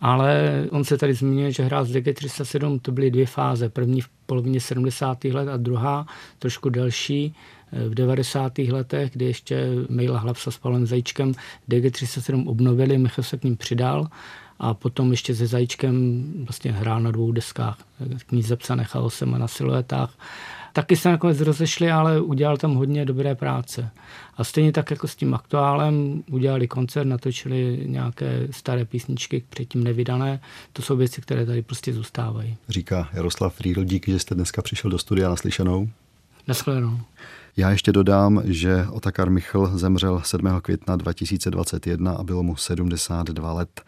Ale 0.00 0.64
on 0.70 0.84
se 0.84 0.98
tady 0.98 1.14
zmínil, 1.14 1.50
že 1.50 1.62
hrál 1.62 1.84
z 1.84 1.90
DG307, 1.92 2.80
to 2.80 2.92
byly 2.92 3.10
dvě 3.10 3.26
fáze. 3.26 3.68
První 3.68 4.00
v 4.00 4.08
polovině 4.26 4.60
70. 4.60 5.24
let 5.24 5.48
a 5.48 5.56
druhá, 5.56 6.06
trošku 6.38 6.68
delší, 6.68 7.34
eh, 7.72 7.88
v 7.88 7.94
90. 7.94 8.72
letech, 8.72 9.10
kdy 9.12 9.24
ještě 9.24 9.68
Mejla 9.88 10.18
Hlavsa 10.18 10.50
s 10.50 10.58
Pavlem 10.58 10.86
Zajíčkem 10.86 11.32
DG307 11.68 12.48
obnovili, 12.48 12.98
Michal 12.98 13.24
se 13.24 13.38
k 13.38 13.44
ním 13.44 13.56
přidal 13.56 14.08
a 14.58 14.74
potom 14.74 15.10
ještě 15.10 15.34
se 15.34 15.46
Zajíčkem 15.46 16.24
vlastně 16.44 16.72
hrál 16.72 17.00
na 17.00 17.10
dvou 17.10 17.32
deskách. 17.32 17.78
Kníz 18.26 18.46
zapsané 18.46 18.84
chaosem 18.84 19.34
a 19.34 19.38
na 19.38 19.48
siluetách 19.48 20.14
Taky 20.72 20.96
se 20.96 21.08
nakonec 21.08 21.40
rozešli, 21.40 21.90
ale 21.90 22.20
udělal 22.20 22.56
tam 22.56 22.74
hodně 22.74 23.04
dobré 23.04 23.34
práce. 23.34 23.90
A 24.36 24.44
stejně 24.44 24.72
tak 24.72 24.90
jako 24.90 25.08
s 25.08 25.16
tím 25.16 25.34
aktuálem 25.34 26.22
udělali 26.30 26.68
koncert, 26.68 27.06
natočili 27.06 27.82
nějaké 27.86 28.48
staré 28.50 28.84
písničky, 28.84 29.44
předtím 29.50 29.84
nevydané. 29.84 30.40
To 30.72 30.82
jsou 30.82 30.96
věci, 30.96 31.20
které 31.20 31.46
tady 31.46 31.62
prostě 31.62 31.92
zůstávají. 31.92 32.56
Říká 32.68 33.08
Jaroslav 33.12 33.54
Friedl, 33.54 33.84
díky, 33.84 34.12
že 34.12 34.18
jste 34.18 34.34
dneska 34.34 34.62
přišel 34.62 34.90
do 34.90 34.98
studia 34.98 35.28
naslyšenou. 35.28 35.88
Naschledanou. 36.48 37.00
Já 37.56 37.70
ještě 37.70 37.92
dodám, 37.92 38.42
že 38.44 38.86
Otakar 38.90 39.30
Michl 39.30 39.78
zemřel 39.78 40.20
7. 40.24 40.60
května 40.62 40.96
2021 40.96 42.12
a 42.12 42.22
bylo 42.22 42.42
mu 42.42 42.56
72 42.56 43.52
let. 43.52 43.82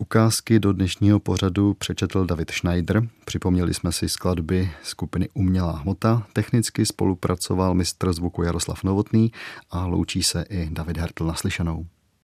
Ukázky 0.00 0.60
do 0.60 0.72
dnešního 0.72 1.20
pořadu 1.20 1.74
přečetl 1.74 2.26
David 2.26 2.50
Schneider. 2.50 3.08
Připomněli 3.24 3.74
jsme 3.74 3.92
si 3.92 4.08
skladby 4.08 4.70
skupiny 4.82 5.28
Umělá 5.34 5.72
hmota. 5.72 6.26
Technicky 6.32 6.86
spolupracoval 6.86 7.74
mistr 7.74 8.12
zvuku 8.12 8.42
Jaroslav 8.42 8.84
Novotný 8.84 9.32
a 9.70 9.86
loučí 9.86 10.22
se 10.22 10.44
i 10.48 10.68
David 10.70 10.96
Hertl 10.96 11.26
naslyšenou. 11.26 11.86